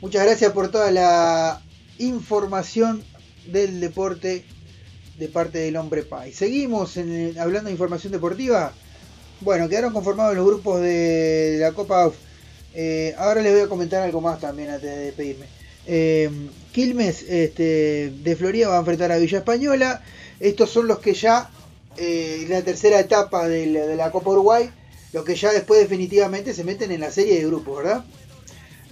[0.00, 1.62] Muchas gracias por toda la
[1.98, 3.02] información
[3.46, 4.44] del deporte
[5.18, 6.32] de parte del hombre Pai.
[6.32, 6.96] Seguimos
[7.38, 8.72] hablando de información deportiva.
[9.40, 12.10] Bueno, quedaron conformados los grupos de la Copa.
[12.74, 15.46] Eh, ahora les voy a comentar algo más también antes de despedirme.
[15.86, 16.30] Eh,
[16.72, 20.02] Quilmes este, de Florida va a enfrentar a Villa Española.
[20.40, 21.48] Estos son los que ya,
[21.96, 24.70] eh, la tercera etapa del- de la Copa Uruguay,
[25.12, 28.04] los que ya después definitivamente se meten en la serie de grupos, ¿verdad?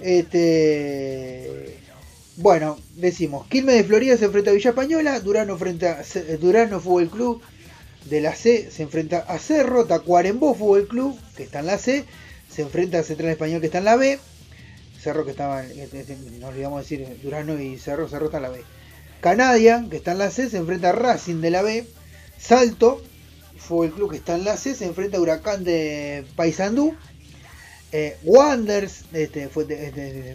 [0.01, 1.77] Este,
[2.37, 6.03] bueno, decimos, Quilmes de Florida se enfrenta a Villa Española, Durano, frente a,
[6.41, 7.43] Durano Fútbol Club
[8.09, 12.05] de la C se enfrenta a Cerro, Tacuarembó Fútbol Club, que está en la C,
[12.55, 14.19] se enfrenta a Central Español, que está en la B,
[15.05, 18.49] Cerro que estaba, en- este, no olvidamos decir, Durano y Cerro, Cerro está en la
[18.51, 18.63] B.
[19.21, 21.87] Canadian, que está en la C, se enfrenta a Racing de la B,
[22.39, 23.03] Salto,
[23.59, 26.95] Fútbol Club que está en la C, se enfrenta a Huracán de Paysandú,
[27.93, 29.65] eh, Wanders, este, fue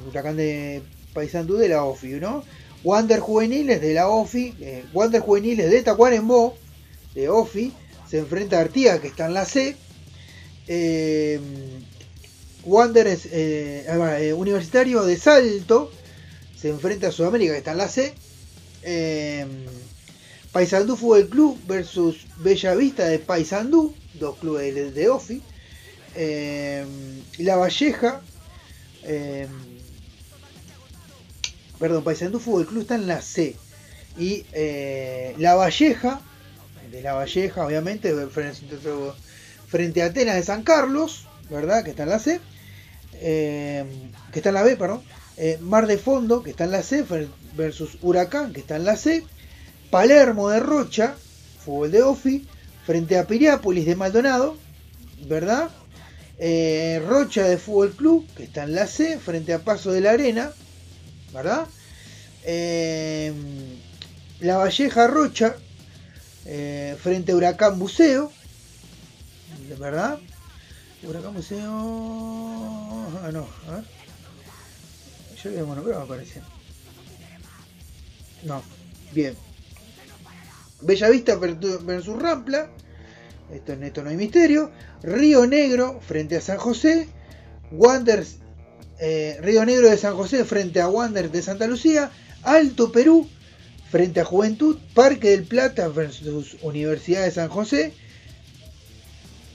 [0.07, 0.81] Huracán de
[1.13, 2.43] Paysandú de la OFI, ¿no?
[2.83, 6.55] Wander Juveniles de la OFI, eh, Wander Juveniles de Tacuarembó,
[7.13, 7.73] de OFI,
[8.09, 9.75] se enfrenta a Artigas que está en la C,
[10.67, 11.39] eh,
[12.65, 15.91] Wanderers eh, ah, eh, Universitario de Salto
[16.55, 18.13] se enfrenta a Sudamérica que está en la C.
[18.83, 19.45] Eh,
[20.51, 25.41] Paysandú Fútbol Club versus Bella Vista de Paysandú, dos clubes de, de OFI.
[26.15, 26.85] Eh,
[27.37, 28.21] la Valleja,
[29.03, 29.47] eh,
[31.77, 33.55] perdón, Paysandú Fútbol Club está en la C.
[34.17, 36.19] Y eh, La Valleja,
[36.91, 38.65] de La Valleja, obviamente, frente,
[39.67, 41.83] frente a Atenas de San Carlos, ¿verdad?
[41.83, 42.39] Que está en la C.
[43.13, 43.83] Eh,
[44.31, 45.01] que está en la B, perdón.
[45.37, 47.05] Eh, Mar de Fondo, que está en la C,
[47.55, 49.25] versus Huracán, que está en la C.
[49.89, 51.15] Palermo de Rocha,
[51.63, 52.47] fútbol de Ofi,
[52.85, 54.57] frente a Piriápolis de Maldonado,
[55.27, 55.69] ¿verdad?
[56.37, 60.11] Eh, Rocha de Fútbol Club, que está en la C, frente a Paso de la
[60.11, 60.51] Arena,
[61.33, 61.67] ¿verdad?
[64.39, 65.55] La Valleja Rocha,
[67.01, 68.31] frente a Huracán Buceo,
[69.79, 70.19] ¿verdad?
[71.03, 71.67] Huracán Buceo.
[73.23, 73.83] Ah, no, a ver.
[75.43, 76.41] Yo monograma parece.
[78.43, 78.61] No,
[79.13, 79.35] bien.
[80.81, 82.69] Bellavista versus Rampla.
[83.53, 84.71] Esto, en esto no hay misterio.
[85.01, 87.07] Río Negro frente a San José.
[87.71, 88.37] Wanderers
[88.99, 92.11] eh, Río Negro de San José frente a Wander de Santa Lucía,
[92.43, 93.29] Alto Perú
[93.89, 97.93] frente a Juventud, Parque del Plata versus Universidad de San José,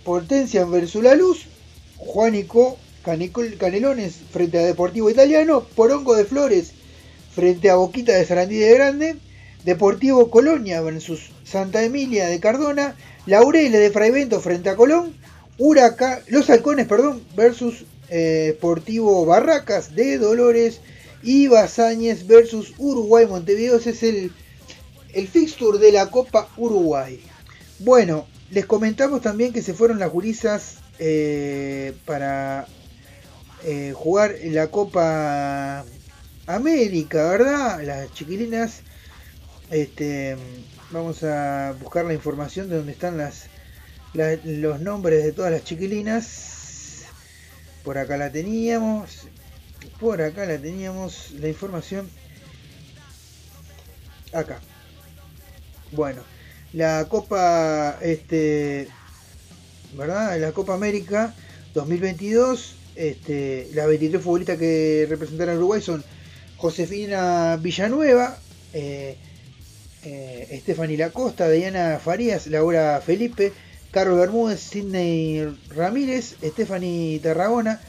[0.05, 1.46] Potencia versus La Luz,
[1.96, 6.72] Juanico Canelones frente a Deportivo Italiano, Porongo de Flores
[7.34, 9.16] frente a Boquita de Sarandí de Grande,
[9.64, 12.96] Deportivo Colonia versus Santa Emilia de Cardona,
[13.26, 15.14] Laureles de Fraivento frente a Colón,
[15.59, 20.80] Huraca, Los Halcones perdón, versus eh, Deportivo Barracas de Dolores
[21.22, 23.76] y Basáñez versus Uruguay Montevideo.
[23.76, 24.32] Ese es el,
[25.14, 27.20] el fixture de la Copa Uruguay.
[27.78, 32.68] Bueno, les comentamos también que se fueron las gurisas eh, para
[33.64, 35.84] eh, jugar la Copa
[36.46, 37.82] América, ¿verdad?
[37.82, 38.82] Las chiquilinas.
[39.70, 40.36] Este,
[40.92, 43.20] vamos a buscar la información de dónde están
[44.44, 47.07] los nombres de todas las chiquilinas.
[47.82, 49.26] Por acá la teníamos.
[49.98, 52.09] Por acá la teníamos la información.
[54.32, 54.61] Acá.
[55.90, 56.22] Bueno,
[56.74, 58.88] la Copa este
[59.96, 60.38] ¿verdad?
[60.40, 61.32] La Copa América
[61.72, 66.04] 2022, este, las 23 futbolistas que representaron a Uruguay son
[66.56, 68.36] Josefina Villanueva,
[68.72, 69.16] eh,
[70.02, 73.52] eh, Stephanie Lacosta, Diana Farías, Laura Felipe,
[73.92, 77.80] Carlos Bermúdez, Sidney Ramírez, Stephanie Tarragona,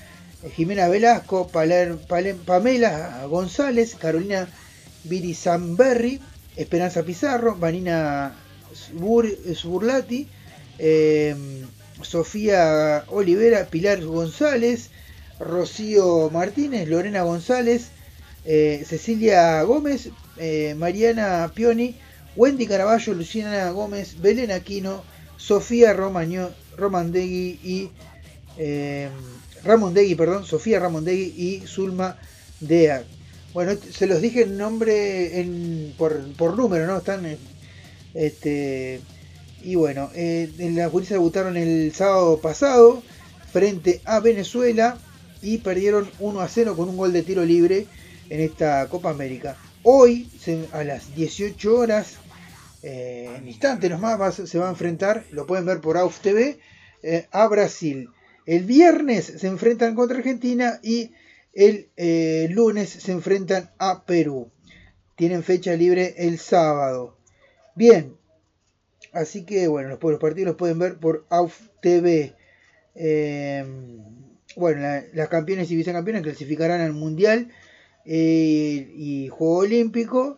[0.56, 4.48] Jimena Velasco, Pamela González, Carolina
[5.06, 6.20] Virizamberri,
[6.56, 8.45] Esperanza Pizarro, Vanina
[8.76, 10.28] Sbur- Sburlati,
[10.80, 11.36] eh,
[12.02, 14.90] Sofía Olivera, Pilar González,
[15.40, 17.88] Rocío Martínez, Lorena González,
[18.46, 21.96] eh, Cecilia Gómez, eh, Mariana Pioni,
[22.36, 25.04] Wendy Caraballo, Luciana Gómez, Belén Aquino,
[25.38, 27.90] Sofía Romaño, Romandegui y
[28.58, 29.10] eh,
[29.64, 32.18] Ramondegui, perdón, Sofía Ramondegui y Zulma
[32.60, 33.04] Dea.
[33.54, 35.48] Bueno, se los dije en nombre
[35.98, 36.98] por, por número, ¿no?
[36.98, 37.26] Están
[38.16, 39.02] este
[39.64, 43.04] y bueno, eh, en la justicia debutaron el sábado pasado
[43.52, 44.98] frente a Venezuela
[45.42, 47.86] y perdieron 1 a 0 con un gol de tiro libre
[48.30, 49.58] en esta Copa América.
[49.84, 50.28] Hoy,
[50.72, 52.16] a las 18 horas,
[52.82, 56.60] eh, en instantes nomás, se va a enfrentar, lo pueden ver por AUF TV,
[57.04, 58.10] eh, a Brasil.
[58.46, 61.12] El viernes se enfrentan contra Argentina y
[61.54, 64.52] el eh, lunes se enfrentan a Perú.
[65.16, 67.18] Tienen fecha libre el sábado.
[67.76, 68.16] Bien,
[69.14, 72.34] así que bueno, los, los partidos los pueden ver por AUF TV.
[72.96, 73.66] Eh,
[74.56, 77.52] bueno, la- las campeones y vicecampeones clasificarán al Mundial
[78.06, 80.38] eh, y Juego Olímpico.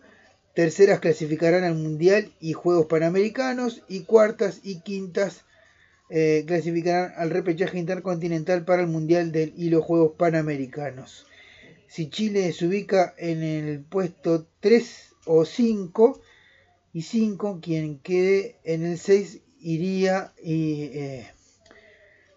[0.56, 3.84] Terceras clasificarán al Mundial y Juegos Panamericanos.
[3.88, 5.46] Y cuartas y quintas
[6.10, 11.26] eh, clasificarán al repechaje intercontinental para el Mundial del, y los Juegos Panamericanos.
[11.88, 16.22] Si Chile se ubica en el puesto 3 o 5
[16.94, 21.28] y 5, quien quede en el 6 iría y eh,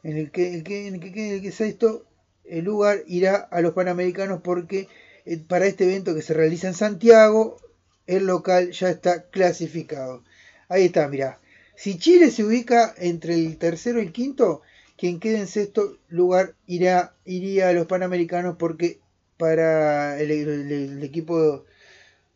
[0.02, 0.56] en el que
[0.88, 2.06] en el que sexto
[2.44, 4.88] el lugar irá a los Panamericanos porque
[5.24, 7.58] eh, para este evento que se realiza en Santiago
[8.06, 10.24] el local ya está clasificado.
[10.68, 11.40] Ahí está, mirá.
[11.76, 14.62] Si Chile se ubica entre el tercero y el quinto,
[14.96, 18.98] quien quede en sexto lugar irá, iría a los Panamericanos porque
[19.36, 21.64] para el equipo,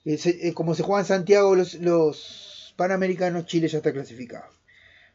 [0.04, 1.74] eh, eh, como se juega en Santiago los,
[2.76, 4.44] Panamericanos, Chile ya está clasificado.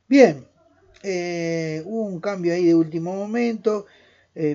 [0.08, 0.48] Bien,
[1.04, 3.86] eh, hubo un cambio ahí de último momento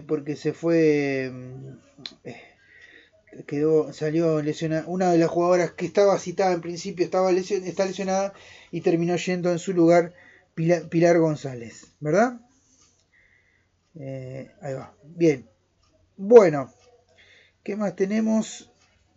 [0.06, 1.30] porque se fue...
[1.32, 1.78] mm,
[3.46, 7.84] quedó salió lesionada una de las jugadoras que estaba citada en principio estaba lesion- está
[7.84, 8.32] lesionada
[8.70, 10.12] y terminó yendo en su lugar
[10.54, 12.38] Pilar, Pilar González verdad
[14.62, 14.94] ahí va.
[15.04, 15.48] Bien.
[16.16, 16.72] Bueno
[17.62, 18.70] qué más tenemos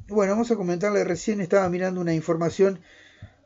[0.07, 2.79] bueno vamos a comentarle recién estaba mirando una información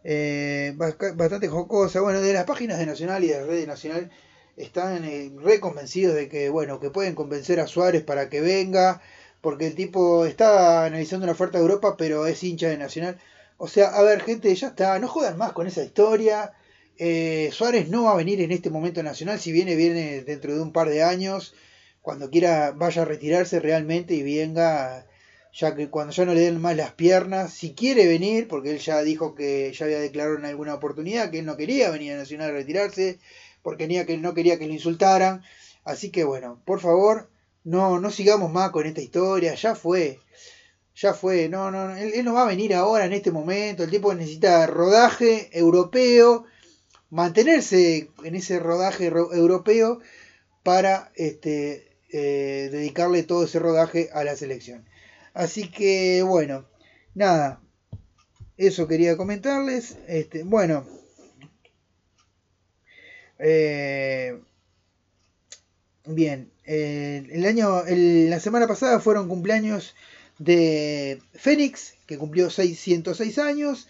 [0.04, 4.12] eh, bastante jocosa bueno de las páginas de Nacional y de Red Nacional
[4.58, 9.02] están eh, re convencidos de que bueno que pueden convencer a Suárez para que venga
[9.42, 13.18] porque el tipo está analizando una oferta de Europa, pero es hincha de Nacional.
[13.58, 16.54] O sea, a ver, gente, ya está, no jodan más con esa historia.
[16.98, 20.62] Eh, Suárez no va a venir en este momento Nacional, si viene, viene dentro de
[20.62, 21.56] un par de años,
[22.02, 25.06] cuando quiera vaya a retirarse realmente y venga,
[25.54, 28.80] ya que cuando ya no le den más las piernas, si quiere venir, porque él
[28.80, 32.18] ya dijo que ya había declarado en alguna oportunidad que él no quería venir a
[32.18, 33.20] Nacional a retirarse,
[33.62, 35.44] porque que, no quería que lo insultaran.
[35.84, 37.30] Así que bueno, por favor,
[37.64, 40.20] no, no sigamos más con esta historia, ya fue,
[40.96, 43.92] ya fue, no, no, él, él no va a venir ahora en este momento, el
[43.92, 46.46] tipo necesita rodaje europeo,
[47.10, 50.00] mantenerse en ese rodaje ro- europeo
[50.64, 54.86] para este, eh, dedicarle todo ese rodaje a la selección.
[55.34, 56.66] Así que bueno,
[57.16, 57.62] nada,
[58.58, 59.98] eso quería comentarles.
[60.08, 60.86] Este, bueno,
[63.40, 64.40] eh,
[66.06, 69.96] bien, el año, la semana pasada fueron cumpleaños
[70.38, 73.88] de Fénix, que cumplió 606 años.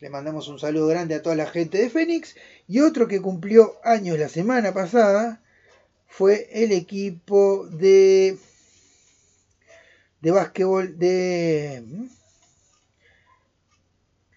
[0.00, 2.36] Le mandamos un saludo grande a toda la gente de Fénix.
[2.68, 5.40] Y otro que cumplió años la semana pasada
[6.06, 8.38] fue el equipo de
[10.24, 12.06] de básquetbol de ¿Mm?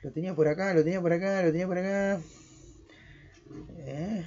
[0.04, 2.20] lo tenía por acá, lo tenía por acá, lo tenía por acá.
[3.80, 4.26] Eh.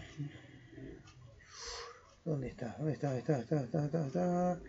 [2.24, 2.76] ¿Dónde está?
[2.78, 3.08] ¿Dónde está?
[3.08, 3.34] ¿Dónde está?
[3.34, 3.78] ¿Dónde está?
[3.78, 3.98] ¿Dónde está?
[3.98, 4.60] ¿Dónde está?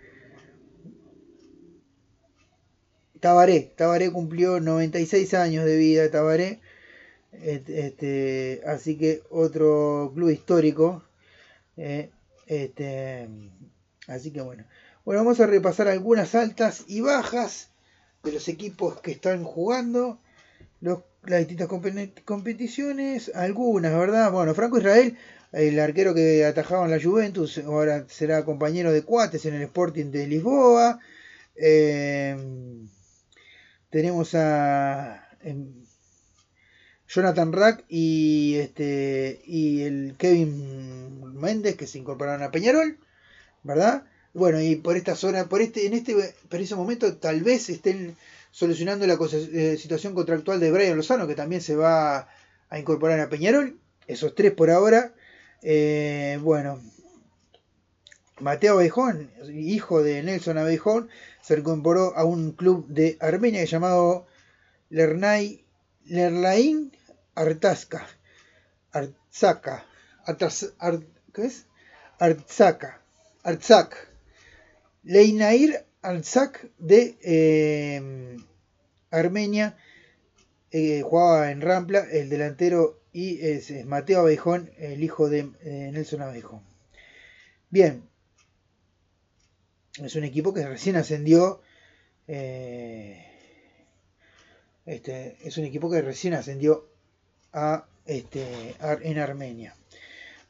[3.21, 6.59] Tabaré, Tabaré cumplió 96 años de vida, Tabaré.
[7.31, 11.03] Este, este, así que otro club histórico.
[11.77, 12.09] eh,
[12.47, 13.29] este,
[14.07, 14.65] así que bueno.
[15.05, 17.69] Bueno, vamos a repasar algunas altas y bajas
[18.23, 20.19] de los equipos que están jugando.
[20.81, 24.31] Las distintas compe- competiciones, algunas, ¿verdad?
[24.31, 25.17] Bueno, Franco Israel,
[25.51, 30.11] el arquero que atajaba en la Juventus, ahora será compañero de Cuates en el Sporting
[30.11, 30.99] de Lisboa.
[31.55, 32.35] Eh,
[33.89, 35.83] tenemos a em,
[37.07, 42.97] Jonathan Rack y este y el Kevin Méndez que se incorporaron a Peñarol,
[43.63, 44.05] ¿verdad?
[44.33, 48.15] Bueno, y por esta zona, por este, en este momento, tal vez estén
[48.51, 52.29] solucionando la eh, situación contractual de Brian Lozano, que también se va
[52.69, 53.77] a incorporar a Peñarol.
[54.07, 55.13] Esos tres por ahora.
[55.61, 56.79] Eh, bueno,
[58.39, 61.09] Mateo Abejón, hijo de Nelson Abejón,
[61.41, 64.27] se incorporó a un club de Armenia llamado
[64.89, 65.65] Lernay,
[66.05, 66.91] Lerlain
[67.35, 68.07] Artazka.
[68.93, 69.85] Artsaka.
[70.25, 71.65] Artas- Ar- ¿Qué es?
[73.43, 74.10] Artsak.
[75.03, 78.37] Leinair Artsak de eh,
[79.09, 79.77] Armenia.
[80.71, 86.21] eh, jugaba en Rampla, el delantero y es, Mateo Abejón, el hijo de eh, Nelson
[86.21, 86.61] Abejón.
[87.69, 88.03] Bien,
[90.01, 91.61] es un equipo que recién ascendió.
[92.27, 93.25] eh,
[94.85, 96.87] este, es un equipo que recién ascendió
[97.53, 99.75] a, este, en Armenia.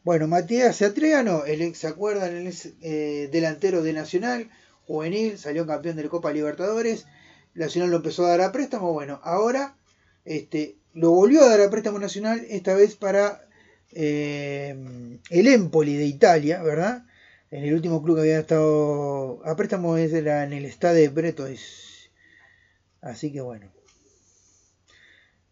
[0.03, 2.35] Bueno, Matías Atreano, el ex, ¿se acuerdan?
[2.35, 4.49] El ex, eh, delantero de Nacional,
[4.87, 7.05] juvenil, salió campeón de la Copa Libertadores.
[7.53, 8.93] Nacional lo empezó a dar a préstamo.
[8.93, 9.75] Bueno, ahora
[10.25, 13.47] este, lo volvió a dar a préstamo Nacional, esta vez para
[13.91, 14.75] eh,
[15.29, 17.05] el Empoli de Italia, ¿verdad?
[17.51, 22.09] En el último club que había estado a préstamo era en el Stade Bretois.
[23.01, 23.71] Así que bueno.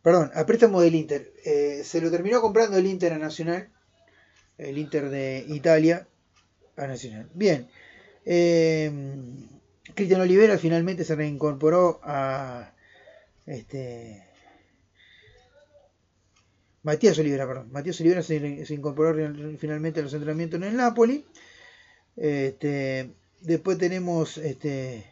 [0.01, 1.33] Perdón, a préstamo del Inter.
[1.45, 3.69] Eh, se lo terminó comprando el Inter a Nacional.
[4.59, 6.07] El Inter de Italia
[6.75, 7.29] a Nacional.
[7.33, 7.67] Bien.
[8.25, 8.91] Eh,
[9.95, 12.73] Cristian Olivera finalmente se reincorporó a
[13.45, 14.29] este
[16.83, 17.71] Matías Olivera, perdón.
[17.71, 19.13] Matías Olivera se, incorporó
[19.57, 21.25] finalmente a los entrenamientos en el Napoli.
[22.15, 25.05] Este, después tenemos este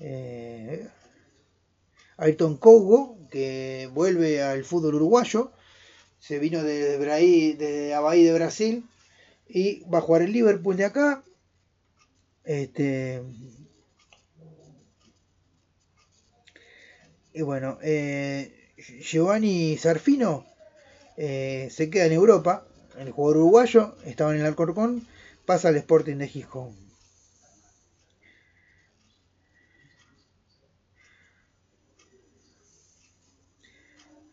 [0.00, 0.88] eh,
[2.16, 5.52] Ayrton Cougo, que vuelve al fútbol uruguayo.
[6.22, 8.88] Se vino de, Braí, de Abaí de Brasil
[9.48, 11.24] y va a jugar el Liverpool de acá.
[12.44, 13.20] Este,
[17.34, 18.70] y bueno, eh,
[19.00, 20.46] Giovanni Sarfino
[21.16, 22.68] eh, se queda en Europa.
[22.96, 25.04] El jugador uruguayo estaba en el Alcorcón,
[25.44, 26.76] pasa al Sporting de Gijón.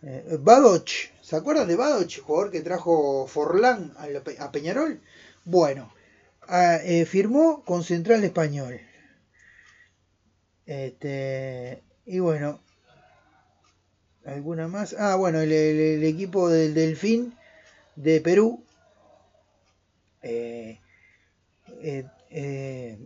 [0.04, 0.92] Eh, Badoch,
[1.30, 2.20] ¿se acuerdan de Badoch?
[2.22, 3.94] Jugador que trajo Forlán
[4.40, 5.00] a, Peñarol.
[5.46, 5.94] Bueno,
[6.48, 8.82] a- eh, firmó con Central Español.
[10.66, 12.60] Este, y bueno,
[14.26, 14.96] ¿alguna más?
[14.98, 17.36] Ah, bueno, el, equipo del Delfín
[17.96, 18.64] de Perú
[20.24, 20.80] eh,
[22.32, 22.98] eh,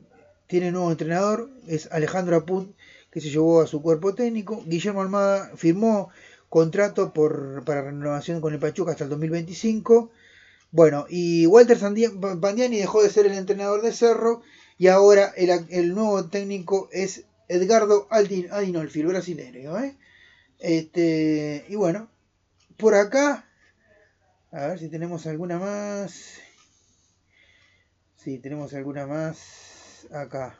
[0.47, 2.73] tiene nuevo entrenador, es Alejandro Apunt,
[3.11, 4.63] que se llevó a su cuerpo técnico.
[4.65, 6.09] Guillermo Almada firmó
[6.53, 10.11] contrato por, para renovación con el Pachuca hasta el 2025.
[10.69, 14.43] Bueno, y Walter Bandiani dejó de ser el entrenador de Cerro
[14.77, 19.79] y ahora el, el nuevo técnico es Edgardo Adinolfi, el brasileño.
[19.79, 19.97] ¿eh?
[20.59, 22.11] Este, y bueno,
[22.77, 23.49] por acá,
[24.51, 26.35] a ver si tenemos alguna más.
[28.17, 30.55] Sí, tenemos alguna más acá.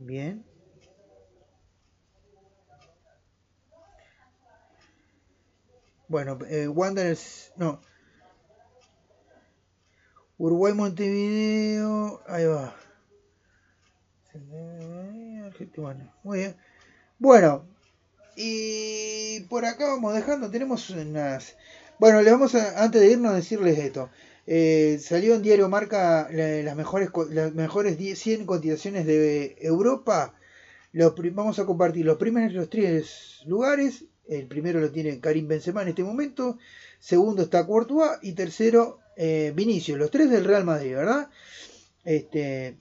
[0.00, 0.53] Bien.
[6.08, 7.80] Bueno, eh, Wanderers, no.
[10.38, 12.22] Uruguay, Montevideo.
[12.28, 12.74] Ahí va.
[16.22, 16.56] Muy bien.
[17.18, 17.66] Bueno,
[18.36, 20.50] y por acá vamos dejando.
[20.50, 21.56] Tenemos unas.
[22.00, 24.10] Bueno, les vamos a, antes de irnos, decirles esto.
[24.46, 30.34] Eh, salió en Diario Marca la- las mejores, las mejores 10 100 cotizaciones de Europa.
[30.92, 34.04] Los vamos a compartir los primeros tres lugares.
[34.26, 36.58] El primero lo tiene Karim Benzema en este momento.
[36.98, 38.18] Segundo está Courtois.
[38.22, 39.98] Y tercero, eh, Vinicius.
[39.98, 41.28] Los tres del Real Madrid, ¿verdad?
[42.04, 42.76] Este,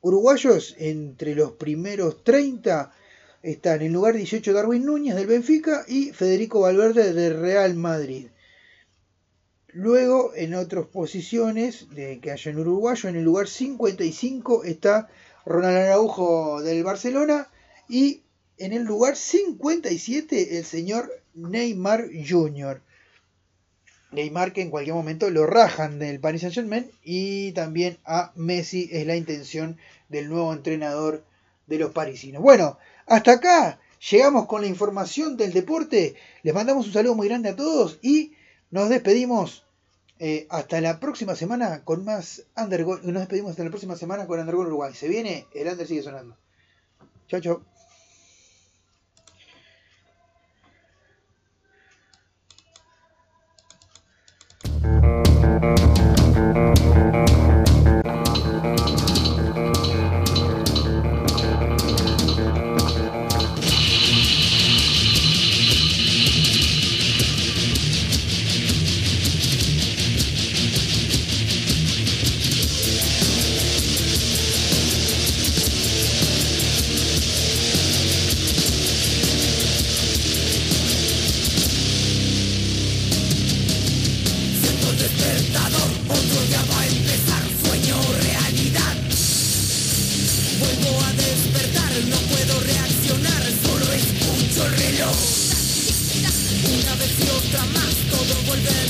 [0.00, 2.92] uruguayos, entre los primeros 30
[3.42, 8.28] están en lugar 18 Darwin Núñez del Benfica y Federico Valverde del Real Madrid.
[9.68, 15.08] Luego, en otras posiciones que haya en uruguayo, en el lugar 55 está
[15.44, 17.48] Ronald Araujo del Barcelona
[17.88, 18.23] y
[18.64, 22.80] en el lugar 57 el señor Neymar Jr.
[24.10, 28.88] Neymar que en cualquier momento lo rajan del Paris Saint Germain y también a Messi
[28.90, 29.76] es la intención
[30.08, 31.24] del nuevo entrenador
[31.66, 32.42] de los parisinos.
[32.42, 36.14] Bueno, hasta acá llegamos con la información del deporte.
[36.42, 38.32] Les mandamos un saludo muy grande a todos y
[38.70, 39.66] nos despedimos
[40.20, 43.00] eh, hasta la próxima semana con más Undergol.
[43.04, 44.94] Nos despedimos hasta la próxima semana con Undergol Uruguay.
[44.94, 46.36] Se viene, el Under sigue sonando.
[47.28, 47.73] Chao, chao.
[55.22, 55.64] Thank
[57.58, 57.63] you.
[98.62, 98.83] Todo